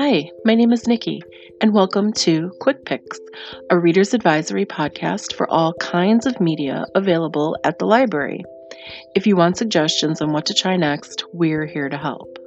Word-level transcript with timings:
Hi, 0.00 0.30
my 0.44 0.54
name 0.54 0.70
is 0.70 0.86
Nikki, 0.86 1.24
and 1.60 1.74
welcome 1.74 2.12
to 2.12 2.52
Quick 2.60 2.84
Picks, 2.84 3.18
a 3.68 3.76
reader's 3.76 4.14
advisory 4.14 4.64
podcast 4.64 5.32
for 5.32 5.50
all 5.50 5.72
kinds 5.80 6.24
of 6.24 6.40
media 6.40 6.84
available 6.94 7.58
at 7.64 7.80
the 7.80 7.84
library. 7.84 8.44
If 9.16 9.26
you 9.26 9.34
want 9.34 9.56
suggestions 9.56 10.20
on 10.22 10.32
what 10.32 10.46
to 10.46 10.54
try 10.54 10.76
next, 10.76 11.24
we're 11.32 11.66
here 11.66 11.88
to 11.88 11.98
help. 11.98 12.38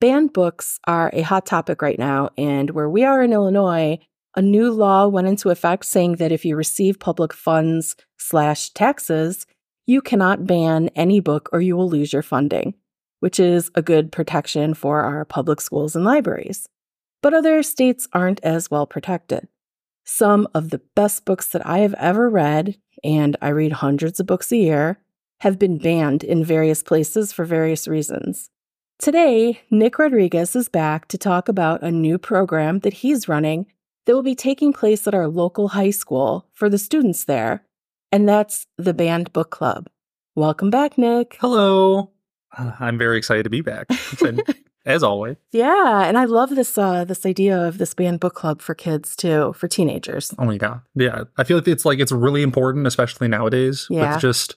Banned 0.00 0.32
books 0.32 0.80
are 0.88 1.08
a 1.12 1.22
hot 1.22 1.46
topic 1.46 1.82
right 1.82 2.00
now, 2.00 2.30
and 2.36 2.70
where 2.70 2.90
we 2.90 3.04
are 3.04 3.22
in 3.22 3.32
Illinois, 3.32 4.00
a 4.34 4.42
new 4.42 4.72
law 4.72 5.06
went 5.06 5.28
into 5.28 5.50
effect 5.50 5.84
saying 5.84 6.16
that 6.16 6.32
if 6.32 6.44
you 6.44 6.56
receive 6.56 6.98
public 6.98 7.32
funds 7.32 7.94
slash 8.16 8.70
taxes, 8.70 9.46
you 9.86 10.00
cannot 10.00 10.44
ban 10.44 10.88
any 10.96 11.20
book 11.20 11.48
or 11.52 11.60
you 11.60 11.76
will 11.76 11.88
lose 11.88 12.12
your 12.12 12.22
funding 12.22 12.74
which 13.20 13.40
is 13.40 13.70
a 13.74 13.82
good 13.82 14.12
protection 14.12 14.74
for 14.74 15.00
our 15.02 15.24
public 15.24 15.60
schools 15.60 15.96
and 15.96 16.04
libraries. 16.04 16.68
But 17.22 17.34
other 17.34 17.62
states 17.62 18.06
aren't 18.12 18.40
as 18.40 18.70
well 18.70 18.86
protected. 18.86 19.48
Some 20.04 20.46
of 20.54 20.70
the 20.70 20.80
best 20.94 21.24
books 21.24 21.48
that 21.48 21.66
I 21.66 21.78
have 21.78 21.94
ever 21.94 22.30
read, 22.30 22.78
and 23.02 23.36
I 23.42 23.48
read 23.48 23.72
hundreds 23.72 24.20
of 24.20 24.26
books 24.26 24.52
a 24.52 24.56
year, 24.56 25.00
have 25.40 25.58
been 25.58 25.78
banned 25.78 26.22
in 26.22 26.44
various 26.44 26.82
places 26.82 27.32
for 27.32 27.44
various 27.44 27.88
reasons. 27.88 28.50
Today, 28.98 29.60
Nick 29.70 29.98
Rodriguez 29.98 30.56
is 30.56 30.68
back 30.68 31.08
to 31.08 31.18
talk 31.18 31.48
about 31.48 31.82
a 31.82 31.90
new 31.90 32.18
program 32.18 32.78
that 32.80 32.94
he's 32.94 33.28
running 33.28 33.66
that 34.06 34.14
will 34.14 34.22
be 34.22 34.34
taking 34.34 34.72
place 34.72 35.06
at 35.06 35.14
our 35.14 35.28
local 35.28 35.68
high 35.68 35.90
school 35.90 36.46
for 36.52 36.70
the 36.70 36.78
students 36.78 37.24
there, 37.24 37.64
and 38.10 38.28
that's 38.28 38.66
the 38.78 38.94
Banned 38.94 39.32
Book 39.32 39.50
Club. 39.50 39.88
Welcome 40.34 40.70
back, 40.70 40.96
Nick. 40.96 41.36
Hello. 41.40 42.15
I'm 42.80 42.98
very 42.98 43.18
excited 43.18 43.44
to 43.44 43.50
be 43.50 43.60
back, 43.60 43.88
as 44.86 45.02
always. 45.02 45.36
Yeah, 45.52 46.04
and 46.04 46.16
I 46.18 46.24
love 46.24 46.50
this 46.50 46.76
uh, 46.78 47.04
this 47.04 47.26
idea 47.26 47.66
of 47.66 47.78
this 47.78 47.94
banned 47.94 48.20
book 48.20 48.34
club 48.34 48.62
for 48.62 48.74
kids 48.74 49.16
too, 49.16 49.52
for 49.54 49.68
teenagers. 49.68 50.32
Oh 50.38 50.44
my 50.44 50.56
god, 50.56 50.82
yeah. 50.94 51.24
I 51.36 51.44
feel 51.44 51.58
like 51.58 51.68
it's 51.68 51.84
like 51.84 51.98
it's 51.98 52.12
really 52.12 52.42
important, 52.42 52.86
especially 52.86 53.28
nowadays. 53.28 53.86
Yeah. 53.90 54.12
With 54.12 54.20
just 54.20 54.56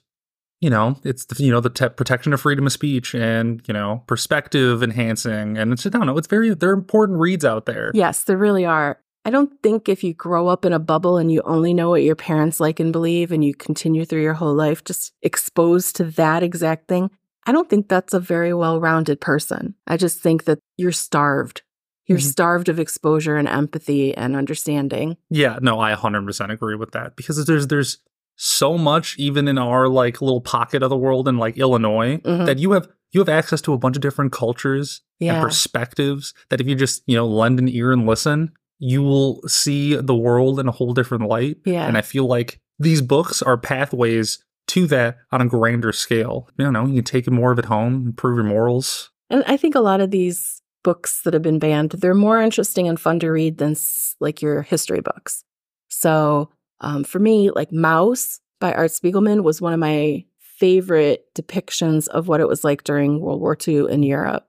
you 0.60 0.68
know, 0.68 0.98
it's 1.04 1.24
the, 1.24 1.42
you 1.42 1.50
know 1.50 1.60
the 1.60 1.70
te- 1.70 1.88
protection 1.88 2.32
of 2.32 2.40
freedom 2.40 2.66
of 2.66 2.72
speech 2.72 3.14
and 3.14 3.62
you 3.66 3.74
know 3.74 4.02
perspective 4.06 4.82
enhancing, 4.82 5.56
and 5.56 5.72
it's 5.72 5.86
I 5.86 5.90
don't 5.90 6.06
know, 6.06 6.18
it's 6.18 6.28
very 6.28 6.54
there 6.54 6.70
are 6.70 6.74
important 6.74 7.18
reads 7.18 7.44
out 7.44 7.66
there. 7.66 7.90
Yes, 7.94 8.24
there 8.24 8.36
really 8.36 8.64
are. 8.64 9.00
I 9.24 9.30
don't 9.30 9.52
think 9.62 9.88
if 9.88 10.02
you 10.02 10.14
grow 10.14 10.48
up 10.48 10.64
in 10.64 10.72
a 10.72 10.78
bubble 10.78 11.18
and 11.18 11.30
you 11.30 11.42
only 11.42 11.74
know 11.74 11.90
what 11.90 12.02
your 12.02 12.16
parents 12.16 12.58
like 12.58 12.80
and 12.80 12.92
believe, 12.92 13.32
and 13.32 13.44
you 13.44 13.54
continue 13.54 14.04
through 14.04 14.22
your 14.22 14.34
whole 14.34 14.54
life 14.54 14.84
just 14.84 15.12
exposed 15.22 15.96
to 15.96 16.04
that 16.04 16.42
exact 16.42 16.88
thing, 16.88 17.10
I 17.46 17.52
don't 17.52 17.68
think 17.68 17.88
that's 17.88 18.14
a 18.14 18.20
very 18.20 18.52
well 18.54 18.80
rounded 18.80 19.20
person. 19.20 19.74
I 19.86 19.96
just 19.96 20.20
think 20.20 20.44
that 20.44 20.58
you're 20.76 20.92
starved. 20.92 21.62
You're 22.06 22.18
mm-hmm. 22.18 22.28
starved 22.28 22.68
of 22.68 22.80
exposure 22.80 23.36
and 23.36 23.48
empathy 23.48 24.14
and 24.14 24.34
understanding. 24.34 25.16
Yeah, 25.30 25.58
no, 25.62 25.78
I 25.78 25.94
100% 25.94 26.50
agree 26.50 26.74
with 26.74 26.92
that 26.92 27.16
because 27.16 27.44
there's 27.46 27.68
there's 27.68 27.98
so 28.36 28.78
much 28.78 29.16
even 29.18 29.46
in 29.48 29.58
our 29.58 29.86
like 29.86 30.20
little 30.22 30.40
pocket 30.40 30.82
of 30.82 30.90
the 30.90 30.96
world 30.96 31.28
in 31.28 31.36
like 31.38 31.58
Illinois 31.58 32.16
mm-hmm. 32.16 32.46
that 32.46 32.58
you 32.58 32.72
have 32.72 32.88
you 33.12 33.20
have 33.20 33.28
access 33.28 33.60
to 33.62 33.72
a 33.72 33.78
bunch 33.78 33.96
of 33.96 34.02
different 34.02 34.32
cultures 34.32 35.02
yeah. 35.18 35.34
and 35.34 35.42
perspectives 35.42 36.32
that 36.48 36.60
if 36.60 36.66
you 36.66 36.74
just, 36.74 37.02
you 37.06 37.16
know, 37.16 37.26
lend 37.26 37.58
an 37.58 37.68
ear 37.68 37.92
and 37.92 38.06
listen, 38.06 38.52
you 38.78 39.02
will 39.02 39.42
see 39.46 39.94
the 39.96 40.14
world 40.14 40.60
in 40.60 40.68
a 40.68 40.72
whole 40.72 40.94
different 40.94 41.28
light. 41.28 41.58
Yeah. 41.64 41.86
And 41.86 41.98
I 41.98 42.02
feel 42.02 42.26
like 42.26 42.60
these 42.78 43.02
books 43.02 43.42
are 43.42 43.58
pathways 43.58 44.42
to 44.68 44.86
that 44.86 45.18
on 45.32 45.40
a 45.40 45.46
grander 45.46 45.92
scale. 45.92 46.48
You 46.56 46.70
know, 46.70 46.86
you 46.86 46.94
can 46.94 47.04
take 47.04 47.30
more 47.30 47.52
of 47.52 47.58
it 47.58 47.64
home, 47.66 48.06
improve 48.06 48.36
your 48.36 48.44
morals. 48.44 49.10
And 49.28 49.44
I 49.46 49.56
think 49.56 49.74
a 49.74 49.80
lot 49.80 50.00
of 50.00 50.10
these 50.10 50.62
books 50.82 51.22
that 51.22 51.34
have 51.34 51.42
been 51.42 51.58
banned, 51.58 51.90
they're 51.92 52.14
more 52.14 52.40
interesting 52.40 52.88
and 52.88 52.98
fun 52.98 53.20
to 53.20 53.30
read 53.30 53.58
than 53.58 53.76
like 54.20 54.42
your 54.42 54.62
history 54.62 55.00
books. 55.00 55.44
So 55.88 56.50
um, 56.80 57.04
for 57.04 57.18
me, 57.18 57.50
like 57.50 57.70
Maus 57.70 58.40
by 58.60 58.72
Art 58.72 58.90
Spiegelman 58.90 59.42
was 59.42 59.60
one 59.60 59.72
of 59.72 59.78
my 59.78 60.24
favorite 60.38 61.26
depictions 61.34 62.08
of 62.08 62.28
what 62.28 62.40
it 62.40 62.48
was 62.48 62.64
like 62.64 62.84
during 62.84 63.20
World 63.20 63.40
War 63.40 63.56
II 63.66 63.90
in 63.90 64.02
Europe. 64.02 64.46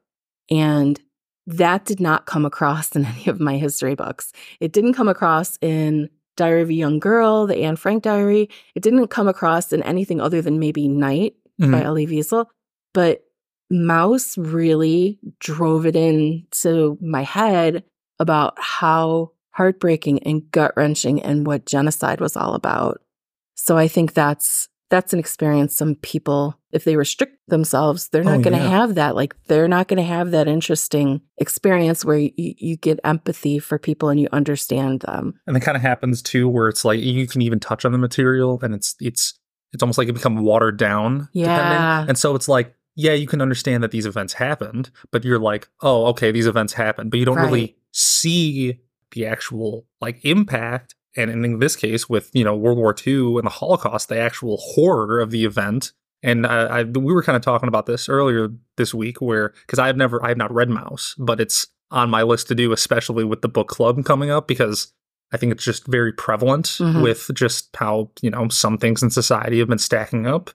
And 0.49 0.99
that 1.47 1.85
did 1.85 1.99
not 1.99 2.25
come 2.25 2.45
across 2.45 2.95
in 2.95 3.05
any 3.16 3.28
of 3.28 3.39
my 3.39 3.57
history 3.57 3.95
books. 3.95 4.31
It 4.59 4.73
didn't 4.73 4.93
come 4.93 5.07
across 5.07 5.57
in 5.61 6.09
Diary 6.41 6.62
of 6.63 6.69
a 6.69 6.74
Young 6.74 6.97
Girl, 6.97 7.46
the 7.46 7.57
Anne 7.57 7.75
Frank 7.75 8.02
Diary. 8.02 8.50
It 8.74 8.81
didn't 8.81 9.07
come 9.09 9.28
across 9.28 9.72
in 9.72 9.84
anything 9.84 10.19
other 10.19 10.41
than 10.41 10.57
maybe 10.57 10.88
Night 10.88 11.35
mm-hmm. 11.62 11.72
by 11.72 11.84
Elie 11.84 12.07
Wiesel. 12.07 12.47
But 12.94 13.24
Maus 13.72 14.35
really 14.38 15.19
drove 15.40 15.85
it 15.85 15.96
into 15.96 16.97
my 17.00 17.22
head 17.22 17.84
about 18.19 18.56
how 18.57 19.31
heartbreaking 19.52 20.24
and 20.24 20.50
gut 20.52 20.74
wrenching 20.75 21.22
and 21.22 21.46
what 21.46 21.68
genocide 21.68 22.19
was 22.19 22.35
all 22.35 22.56
about. 22.56 23.02
So 23.56 23.78
I 23.78 23.88
think 23.88 24.13
that's 24.13 24.68
that's 24.90 25.13
an 25.13 25.19
experience 25.19 25.75
some 25.75 25.96
people 25.96 26.58
if 26.73 26.83
they 26.83 26.95
restrict 26.95 27.37
themselves 27.47 28.09
they're 28.09 28.23
not 28.23 28.39
oh, 28.39 28.41
going 28.41 28.55
to 28.55 28.63
yeah. 28.63 28.69
have 28.69 28.95
that 28.95 29.15
like 29.15 29.35
they're 29.45 29.67
not 29.67 29.87
going 29.87 29.97
to 29.97 30.03
have 30.03 30.31
that 30.31 30.47
interesting 30.47 31.21
experience 31.37 32.05
where 32.05 32.17
you, 32.17 32.31
you 32.35 32.77
get 32.77 32.99
empathy 33.03 33.59
for 33.59 33.77
people 33.77 34.09
and 34.09 34.19
you 34.19 34.27
understand 34.31 35.01
them 35.01 35.33
and 35.47 35.57
it 35.57 35.61
kind 35.61 35.75
of 35.75 35.81
happens 35.81 36.21
too 36.21 36.47
where 36.47 36.67
it's 36.67 36.85
like 36.85 36.99
you 36.99 37.27
can 37.27 37.41
even 37.41 37.59
touch 37.59 37.85
on 37.85 37.91
the 37.91 37.97
material 37.97 38.59
and 38.61 38.73
it's 38.73 38.95
it's 38.99 39.37
it's 39.73 39.81
almost 39.83 39.97
like 39.97 40.07
it 40.07 40.13
become 40.13 40.37
watered 40.37 40.77
down 40.77 41.27
yeah 41.33 42.05
and 42.07 42.17
so 42.17 42.35
it's 42.35 42.47
like 42.47 42.73
yeah 42.95 43.13
you 43.13 43.27
can 43.27 43.41
understand 43.41 43.83
that 43.83 43.91
these 43.91 44.05
events 44.05 44.33
happened 44.33 44.91
but 45.11 45.23
you're 45.23 45.39
like 45.39 45.69
oh 45.81 46.05
okay 46.07 46.31
these 46.31 46.47
events 46.47 46.73
happened 46.73 47.11
but 47.11 47.19
you 47.19 47.25
don't 47.25 47.37
right. 47.37 47.45
really 47.45 47.75
see 47.91 48.79
the 49.11 49.25
actual 49.25 49.85
like 49.99 50.23
impact 50.23 50.95
and 51.15 51.29
in 51.29 51.59
this 51.59 51.75
case 51.75 52.09
with 52.09 52.29
you 52.33 52.43
know 52.43 52.55
World 52.55 52.77
War 52.77 52.95
II 53.05 53.35
and 53.35 53.43
the 53.43 53.49
Holocaust, 53.49 54.09
the 54.09 54.19
actual 54.19 54.57
horror 54.57 55.19
of 55.19 55.31
the 55.31 55.45
event. 55.45 55.91
And 56.23 56.45
I, 56.45 56.79
I 56.79 56.83
we 56.83 57.13
were 57.13 57.23
kind 57.23 57.35
of 57.35 57.41
talking 57.41 57.67
about 57.67 57.85
this 57.85 58.07
earlier 58.07 58.49
this 58.77 58.93
week, 58.93 59.21
where 59.21 59.53
because 59.65 59.79
I've 59.79 59.97
never 59.97 60.23
I 60.23 60.29
have 60.29 60.37
not 60.37 60.53
read 60.53 60.69
Maus, 60.69 61.13
but 61.17 61.39
it's 61.39 61.67
on 61.89 62.09
my 62.09 62.23
list 62.23 62.47
to 62.47 62.55
do, 62.55 62.71
especially 62.71 63.23
with 63.23 63.41
the 63.41 63.49
book 63.49 63.67
club 63.67 64.03
coming 64.05 64.29
up, 64.29 64.47
because 64.47 64.93
I 65.31 65.37
think 65.37 65.51
it's 65.51 65.63
just 65.63 65.87
very 65.87 66.13
prevalent 66.13 66.65
mm-hmm. 66.65 67.01
with 67.01 67.29
just 67.33 67.75
how 67.75 68.11
you 68.21 68.29
know 68.29 68.49
some 68.49 68.77
things 68.77 69.01
in 69.01 69.09
society 69.09 69.59
have 69.59 69.69
been 69.69 69.77
stacking 69.77 70.27
up. 70.27 70.51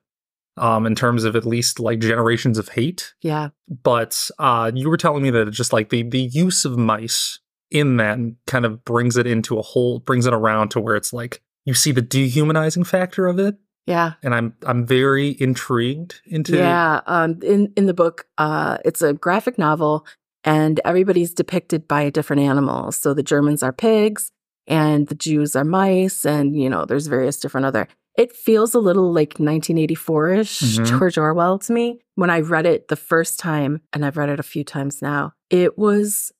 Um, 0.58 0.86
in 0.86 0.94
terms 0.94 1.24
of 1.24 1.36
at 1.36 1.44
least 1.44 1.78
like 1.80 1.98
generations 1.98 2.56
of 2.56 2.70
hate. 2.70 3.12
Yeah. 3.20 3.50
But 3.68 4.30
uh, 4.38 4.72
you 4.74 4.88
were 4.88 4.96
telling 4.96 5.22
me 5.22 5.28
that 5.28 5.50
just 5.50 5.70
like 5.70 5.90
the 5.90 6.02
the 6.02 6.22
use 6.22 6.64
of 6.64 6.78
mice 6.78 7.40
in 7.70 7.96
that 7.96 8.18
kind 8.46 8.64
of 8.64 8.84
brings 8.84 9.16
it 9.16 9.26
into 9.26 9.58
a 9.58 9.62
whole 9.62 9.98
brings 9.98 10.26
it 10.26 10.32
around 10.32 10.70
to 10.70 10.80
where 10.80 10.96
it's 10.96 11.12
like 11.12 11.42
you 11.64 11.74
see 11.74 11.92
the 11.92 12.02
dehumanizing 12.02 12.84
factor 12.84 13.26
of 13.26 13.38
it 13.38 13.56
yeah 13.86 14.14
and 14.22 14.34
i'm 14.34 14.54
i'm 14.66 14.84
very 14.84 15.36
intrigued 15.40 16.20
into 16.26 16.56
yeah 16.56 17.00
um 17.06 17.38
in 17.42 17.72
in 17.76 17.86
the 17.86 17.94
book 17.94 18.26
uh 18.38 18.78
it's 18.84 19.02
a 19.02 19.12
graphic 19.12 19.58
novel 19.58 20.06
and 20.44 20.80
everybody's 20.84 21.32
depicted 21.32 21.88
by 21.88 22.02
a 22.02 22.10
different 22.10 22.42
animal 22.42 22.92
so 22.92 23.14
the 23.14 23.22
germans 23.22 23.62
are 23.62 23.72
pigs 23.72 24.30
and 24.66 25.08
the 25.08 25.14
jews 25.14 25.56
are 25.56 25.64
mice 25.64 26.24
and 26.24 26.56
you 26.56 26.68
know 26.68 26.84
there's 26.84 27.06
various 27.06 27.38
different 27.38 27.64
other 27.64 27.88
it 28.16 28.34
feels 28.34 28.74
a 28.74 28.78
little 28.78 29.12
like 29.12 29.34
1984ish 29.34 30.62
mm-hmm. 30.62 30.84
george 30.84 31.18
orwell 31.18 31.58
to 31.58 31.72
me 31.72 32.00
when 32.14 32.30
i 32.30 32.40
read 32.40 32.66
it 32.66 32.88
the 32.88 32.96
first 32.96 33.38
time 33.38 33.80
and 33.92 34.04
i've 34.04 34.16
read 34.16 34.28
it 34.28 34.40
a 34.40 34.44
few 34.44 34.64
times 34.64 35.00
now 35.00 35.32
it 35.50 35.78
was 35.78 36.32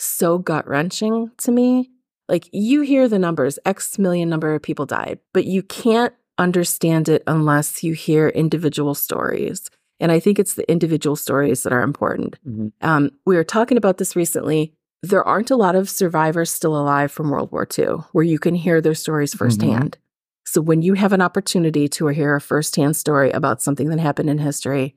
so 0.00 0.38
gut 0.38 0.66
wrenching 0.66 1.30
to 1.38 1.52
me. 1.52 1.90
Like 2.28 2.48
you 2.52 2.82
hear 2.82 3.08
the 3.08 3.18
numbers, 3.18 3.58
X 3.64 3.98
million 3.98 4.28
number 4.28 4.54
of 4.54 4.62
people 4.62 4.86
died, 4.86 5.18
but 5.32 5.44
you 5.44 5.62
can't 5.62 6.14
understand 6.40 7.08
it 7.08 7.22
unless 7.26 7.84
you 7.84 7.92
hear 7.92 8.28
individual 8.28 8.94
stories. 8.94 9.70
And 10.00 10.10
I 10.10 10.18
think 10.18 10.38
it's 10.38 10.54
the 10.54 10.68
individual 10.70 11.14
stories 11.14 11.62
that 11.62 11.72
are 11.72 11.82
important. 11.82 12.38
Mm-hmm. 12.48 12.68
Um, 12.80 13.10
we 13.26 13.36
were 13.36 13.44
talking 13.44 13.76
about 13.76 13.98
this 13.98 14.16
recently. 14.16 14.72
There 15.02 15.22
aren't 15.22 15.50
a 15.50 15.56
lot 15.56 15.76
of 15.76 15.90
survivors 15.90 16.50
still 16.50 16.76
alive 16.76 17.12
from 17.12 17.30
World 17.30 17.52
War 17.52 17.68
II 17.78 18.04
where 18.12 18.24
you 18.24 18.38
can 18.38 18.54
hear 18.54 18.80
their 18.80 18.94
stories 18.94 19.30
mm-hmm. 19.30 19.38
firsthand. 19.38 19.92
Mm-hmm. 19.92 20.00
So 20.46 20.60
when 20.60 20.82
you 20.82 20.94
have 20.94 21.12
an 21.12 21.20
opportunity 21.20 21.86
to 21.88 22.08
hear 22.08 22.34
a 22.34 22.40
firsthand 22.40 22.96
story 22.96 23.30
about 23.30 23.62
something 23.62 23.88
that 23.90 24.00
happened 24.00 24.30
in 24.30 24.38
history, 24.38 24.96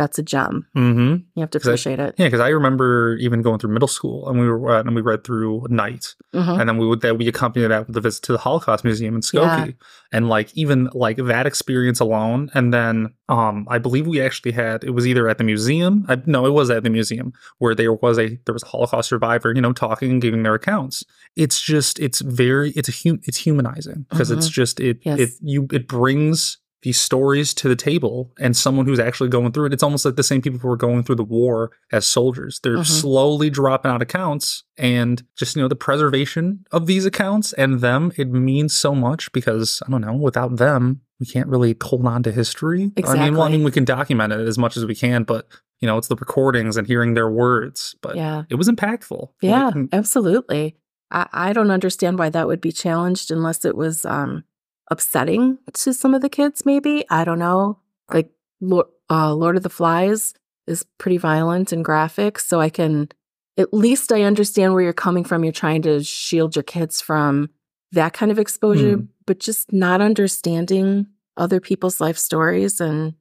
that's 0.00 0.18
a 0.18 0.22
gem. 0.22 0.66
Mm-hmm. 0.74 1.24
You 1.34 1.40
have 1.40 1.50
to 1.50 1.58
appreciate 1.58 2.00
I, 2.00 2.06
it. 2.06 2.14
Yeah, 2.16 2.26
because 2.26 2.40
I 2.40 2.48
remember 2.48 3.16
even 3.16 3.42
going 3.42 3.58
through 3.58 3.74
middle 3.74 3.86
school 3.86 4.26
and 4.30 4.40
we 4.40 4.48
were 4.48 4.70
uh, 4.70 4.80
and 4.80 4.94
we 4.94 5.02
read 5.02 5.24
through 5.24 5.66
Night, 5.68 6.14
mm-hmm. 6.32 6.58
and 6.58 6.66
then 6.66 6.78
we 6.78 6.86
would 6.86 7.02
that 7.02 7.18
we 7.18 7.28
accompanied 7.28 7.68
that 7.68 7.86
with 7.86 7.96
a 7.98 8.00
visit 8.00 8.22
to 8.24 8.32
the 8.32 8.38
Holocaust 8.38 8.82
Museum 8.82 9.14
in 9.14 9.20
Skokie, 9.20 9.66
yeah. 9.66 9.72
and 10.10 10.30
like 10.30 10.56
even 10.56 10.88
like 10.94 11.18
that 11.18 11.46
experience 11.46 12.00
alone, 12.00 12.50
and 12.54 12.72
then 12.72 13.12
um 13.28 13.66
I 13.68 13.76
believe 13.76 14.06
we 14.06 14.22
actually 14.22 14.52
had 14.52 14.84
it 14.84 14.90
was 14.90 15.06
either 15.06 15.28
at 15.28 15.36
the 15.36 15.44
museum, 15.44 16.06
I, 16.08 16.22
no, 16.24 16.46
it 16.46 16.52
was 16.52 16.70
at 16.70 16.82
the 16.82 16.90
museum 16.90 17.34
where 17.58 17.74
there 17.74 17.92
was 17.92 18.18
a 18.18 18.38
there 18.46 18.54
was 18.54 18.62
a 18.62 18.66
Holocaust 18.66 19.10
survivor, 19.10 19.52
you 19.54 19.60
know, 19.60 19.74
talking 19.74 20.10
and 20.12 20.22
giving 20.22 20.44
their 20.44 20.54
accounts. 20.54 21.04
It's 21.36 21.60
just 21.60 21.98
it's 22.00 22.22
very 22.22 22.70
it's 22.70 22.88
a 22.88 22.92
hum, 22.92 23.20
it's 23.24 23.36
humanizing 23.36 24.06
because 24.08 24.30
mm-hmm. 24.30 24.38
it's 24.38 24.48
just 24.48 24.80
it 24.80 25.00
yes. 25.02 25.18
it 25.20 25.30
you 25.42 25.68
it 25.70 25.86
brings 25.86 26.56
these 26.82 26.98
stories 26.98 27.52
to 27.54 27.68
the 27.68 27.76
table 27.76 28.32
and 28.40 28.56
someone 28.56 28.86
who's 28.86 28.98
actually 28.98 29.28
going 29.28 29.52
through 29.52 29.66
it. 29.66 29.72
It's 29.72 29.82
almost 29.82 30.04
like 30.04 30.16
the 30.16 30.22
same 30.22 30.40
people 30.40 30.58
who 30.58 30.68
are 30.70 30.76
going 30.76 31.02
through 31.02 31.16
the 31.16 31.24
war 31.24 31.72
as 31.92 32.06
soldiers. 32.06 32.58
They're 32.62 32.78
Mhm. 32.78 32.86
slowly 32.86 33.50
dropping 33.50 33.90
out 33.90 34.00
accounts 34.00 34.64
and 34.78 35.22
just, 35.36 35.56
you 35.56 35.62
know, 35.62 35.68
the 35.68 35.76
preservation 35.76 36.64
of 36.72 36.86
these 36.86 37.04
accounts 37.04 37.52
and 37.52 37.80
them, 37.80 38.12
it 38.16 38.30
means 38.30 38.72
so 38.74 38.94
much 38.94 39.30
because 39.32 39.82
I 39.86 39.90
don't 39.90 40.00
know, 40.00 40.14
without 40.14 40.56
them, 40.56 41.02
we 41.18 41.26
can't 41.26 41.48
really 41.48 41.76
hold 41.82 42.06
on 42.06 42.22
to 42.22 42.32
history. 42.32 42.92
I 43.04 43.14
mean, 43.14 43.34
well, 43.34 43.42
I 43.42 43.50
mean, 43.50 43.62
we 43.64 43.70
can 43.70 43.84
document 43.84 44.32
it 44.32 44.40
as 44.48 44.56
much 44.56 44.78
as 44.78 44.86
we 44.86 44.94
can, 44.94 45.24
but 45.24 45.46
you 45.80 45.86
know, 45.86 45.96
it's 45.98 46.08
the 46.08 46.16
recordings 46.16 46.76
and 46.76 46.86
hearing 46.86 47.14
their 47.14 47.30
words. 47.30 47.94
But 48.02 48.14
Yeah. 48.16 48.42
it 48.50 48.54
was 48.56 48.68
impactful. 48.68 49.28
Yeah, 49.42 49.68
Like, 49.74 49.88
absolutely. 49.92 50.76
I, 51.10 51.26
I 51.32 51.52
don't 51.52 51.70
understand 51.70 52.18
why 52.18 52.28
that 52.30 52.46
would 52.46 52.60
be 52.60 52.70
challenged 52.72 53.30
unless 53.30 53.64
it 53.64 53.74
was 53.76 54.04
um, 54.04 54.44
upsetting 54.90 55.58
to 55.74 55.94
some 55.94 56.14
of 56.14 56.22
the 56.22 56.28
kids, 56.28 56.66
maybe. 56.66 57.04
I 57.10 57.24
don't 57.24 57.38
know. 57.38 57.78
Like 58.12 58.30
Lord, 58.60 58.86
uh, 59.08 59.32
Lord 59.34 59.56
of 59.56 59.62
the 59.62 59.70
Flies 59.70 60.34
is 60.66 60.84
pretty 60.98 61.16
violent 61.18 61.72
and 61.72 61.84
graphic. 61.84 62.38
So 62.38 62.60
I 62.60 62.68
can, 62.70 63.08
at 63.56 63.72
least 63.72 64.12
I 64.12 64.22
understand 64.22 64.74
where 64.74 64.82
you're 64.82 64.92
coming 64.92 65.24
from. 65.24 65.44
You're 65.44 65.52
trying 65.52 65.82
to 65.82 66.02
shield 66.02 66.56
your 66.56 66.62
kids 66.62 67.00
from 67.00 67.50
that 67.92 68.12
kind 68.12 68.30
of 68.30 68.38
exposure, 68.38 68.96
Hmm. 68.96 69.04
but 69.26 69.40
just 69.40 69.72
not 69.72 70.00
understanding 70.00 71.06
other 71.36 71.60
people's 71.60 72.00
life 72.00 72.18
stories. 72.18 72.80
And 72.80 73.14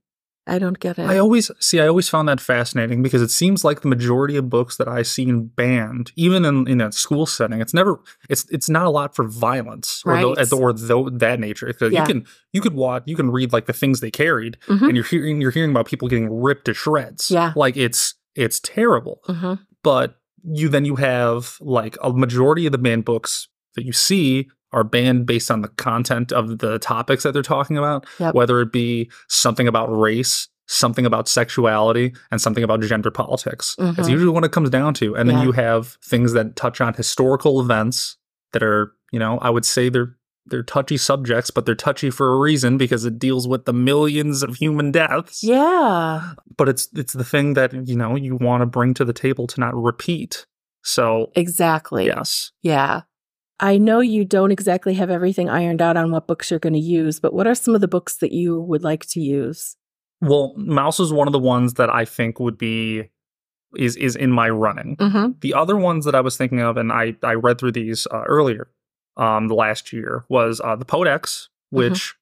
I 0.48 0.58
don't 0.58 0.80
get 0.80 0.98
it. 0.98 1.04
I 1.04 1.18
always 1.20 1.52
see. 1.60 1.80
I 1.80 1.88
always 1.88 2.10
found 2.10 2.28
that 2.28 2.40
fascinating 2.42 3.04
because 3.04 3.22
it 3.22 3.30
seems 3.30 3.64
like 3.64 3.82
the 3.82 3.88
majority 3.88 4.36
of 4.36 4.50
books 4.50 4.78
that 4.78 4.88
I've 4.88 5.06
seen 5.08 5.48
banned, 5.48 6.12
even 6.16 6.44
in 6.44 6.68
in 6.68 6.82
a 6.82 6.92
school 6.92 7.26
setting, 7.28 7.62
it's 7.62 7.74
never. 7.74 8.00
It's 8.30 8.48
it's 8.50 8.68
not 8.70 8.86
a 8.86 8.90
lot 8.90 9.16
for 9.16 9.26
violence 9.26 10.02
or 10.06 10.14
Right. 10.14 10.36
the, 10.50 10.56
or 10.58 10.74
that 10.74 11.40
nature. 11.40 11.72
'Cause 11.72 11.92
Yeah. 11.92 12.02
You 12.02 12.08
can 12.08 12.26
you 12.52 12.62
could 12.62 12.74
watch 12.74 13.04
you 13.06 13.16
can 13.16 13.30
read 13.30 13.54
like 13.54 13.68
the 13.68 13.74
things 13.74 14.00
they 14.00 14.10
carried, 14.12 14.58
Mhm. 14.68 14.82
and 14.88 14.96
you're 14.96 15.06
hearing 15.06 15.40
you're 15.42 15.52
hearing 15.52 15.70
about 15.72 15.86
people 15.86 16.08
getting 16.08 16.42
ripped 16.42 16.66
to 16.66 16.74
shreds. 16.74 17.30
Yeah. 17.30 17.54
like 17.56 17.78
it's 17.78 18.16
it's 18.36 18.60
terrible. 18.60 19.22
Mhm. 19.28 19.60
But 19.84 20.16
you 20.44 20.68
then 20.70 20.86
you 20.86 20.96
have 20.96 21.58
like 21.60 21.96
a 22.02 22.12
majority 22.12 22.66
of 22.66 22.72
the 22.72 22.78
banned 22.80 23.06
books 23.06 23.50
that 23.76 23.86
you 23.86 23.92
see 23.94 24.50
are 24.72 24.84
banned 24.84 25.26
based 25.26 25.50
on 25.52 25.62
the 25.62 25.68
content 25.70 26.32
of 26.32 26.60
the 26.60 26.78
topics 26.80 27.24
that 27.24 27.32
they're 27.34 27.42
talking 27.42 27.78
about 27.78 28.06
Yep. 28.20 28.36
whether 28.36 28.62
it 28.62 28.72
be 28.72 29.10
something 29.28 29.68
about 29.68 29.88
race, 29.88 30.48
something 30.68 31.06
about 31.06 31.28
sexuality, 31.28 32.14
and 32.32 32.40
something 32.40 32.64
about 32.64 32.82
gender 32.82 33.10
politics. 33.12 33.76
It's 33.80 34.08
Mhm. 34.08 34.12
usually 34.12 34.32
what 34.32 34.44
it 34.44 34.52
comes 34.52 34.70
down 34.70 34.94
to. 34.96 35.16
And 35.16 35.28
then 35.30 35.38
Yeah. 35.40 35.44
you 35.46 35.52
have 35.54 35.98
things 36.06 36.34
that 36.34 36.56
touch 36.56 36.80
on 36.82 36.94
historical 36.94 37.60
events 37.60 38.18
that 38.54 38.62
are, 38.62 38.94
you 39.12 39.18
know, 39.20 39.40
I 39.40 39.50
would 39.50 39.66
say 39.66 39.90
they're 39.90 40.16
they're 40.46 40.64
touchy 40.64 40.98
subjects, 40.98 41.52
but 41.52 41.68
they're 41.68 41.76
touchy 41.76 42.10
for 42.10 42.34
a 42.34 42.40
reason 42.40 42.76
because 42.76 43.06
it 43.06 43.20
deals 43.20 43.48
with 43.48 43.66
the 43.66 43.74
millions 43.74 44.42
of 44.42 44.56
human 44.56 44.92
deaths. 44.92 45.44
Yeah. 45.44 46.32
But 46.58 46.68
it's 46.70 46.88
it's 46.96 47.14
the 47.14 47.24
thing 47.24 47.54
that, 47.54 47.72
you 47.88 47.96
know, 47.96 48.16
you 48.16 48.36
want 48.36 48.62
to 48.62 48.66
bring 48.66 48.96
to 48.96 49.06
the 49.06 49.14
table 49.14 49.46
to 49.46 49.60
not 49.60 49.76
repeat. 49.76 50.48
So 50.84 51.32
Exactly. 51.36 52.08
yes. 52.08 52.52
Yeah. 52.64 53.02
I 53.60 53.78
know 53.78 54.00
you 54.00 54.24
don't 54.26 54.52
exactly 54.52 54.94
have 54.94 55.10
everything 55.10 55.50
ironed 55.50 55.82
out 55.82 55.98
on 55.98 56.12
what 56.12 56.28
books 56.28 56.50
you're 56.50 56.60
going 56.60 56.74
to 56.74 56.80
use, 56.80 57.20
but 57.20 57.34
what 57.34 57.48
are 57.48 57.56
some 57.56 57.76
of 57.76 57.82
the 57.82 57.88
books 57.88 58.18
that 58.18 58.32
you 58.32 58.60
would 58.62 58.84
like 58.84 59.06
to 59.08 59.20
use? 59.20 59.76
Well, 60.22 60.54
Maus 60.58 61.00
is 61.00 61.14
one 61.14 61.28
of 61.28 61.34
the 61.34 61.40
ones 61.40 61.76
that 61.76 61.90
I 61.90 62.06
think 62.06 62.40
would 62.40 62.58
be 62.58 63.10
is 63.78 63.96
is 63.96 64.16
in 64.16 64.32
my 64.32 64.50
running. 64.50 64.98
Mm-hmm. 64.98 65.34
The 65.42 65.54
other 65.54 65.78
ones 65.78 66.06
that 66.06 66.16
I 66.16 66.22
was 66.22 66.38
thinking 66.38 66.60
of, 66.60 66.78
and 66.78 66.92
I 66.92 67.16
I 67.24 67.34
read 67.34 67.60
through 67.60 67.74
these 67.74 68.08
uh, 68.12 68.24
earlier, 68.26 68.70
um, 69.18 69.48
the 69.48 69.56
last 69.56 69.94
year 69.94 70.26
was 70.30 70.60
uh, 70.62 70.76
the 70.76 70.86
Poet 70.86 71.08
X, 71.08 71.50
which 71.70 72.16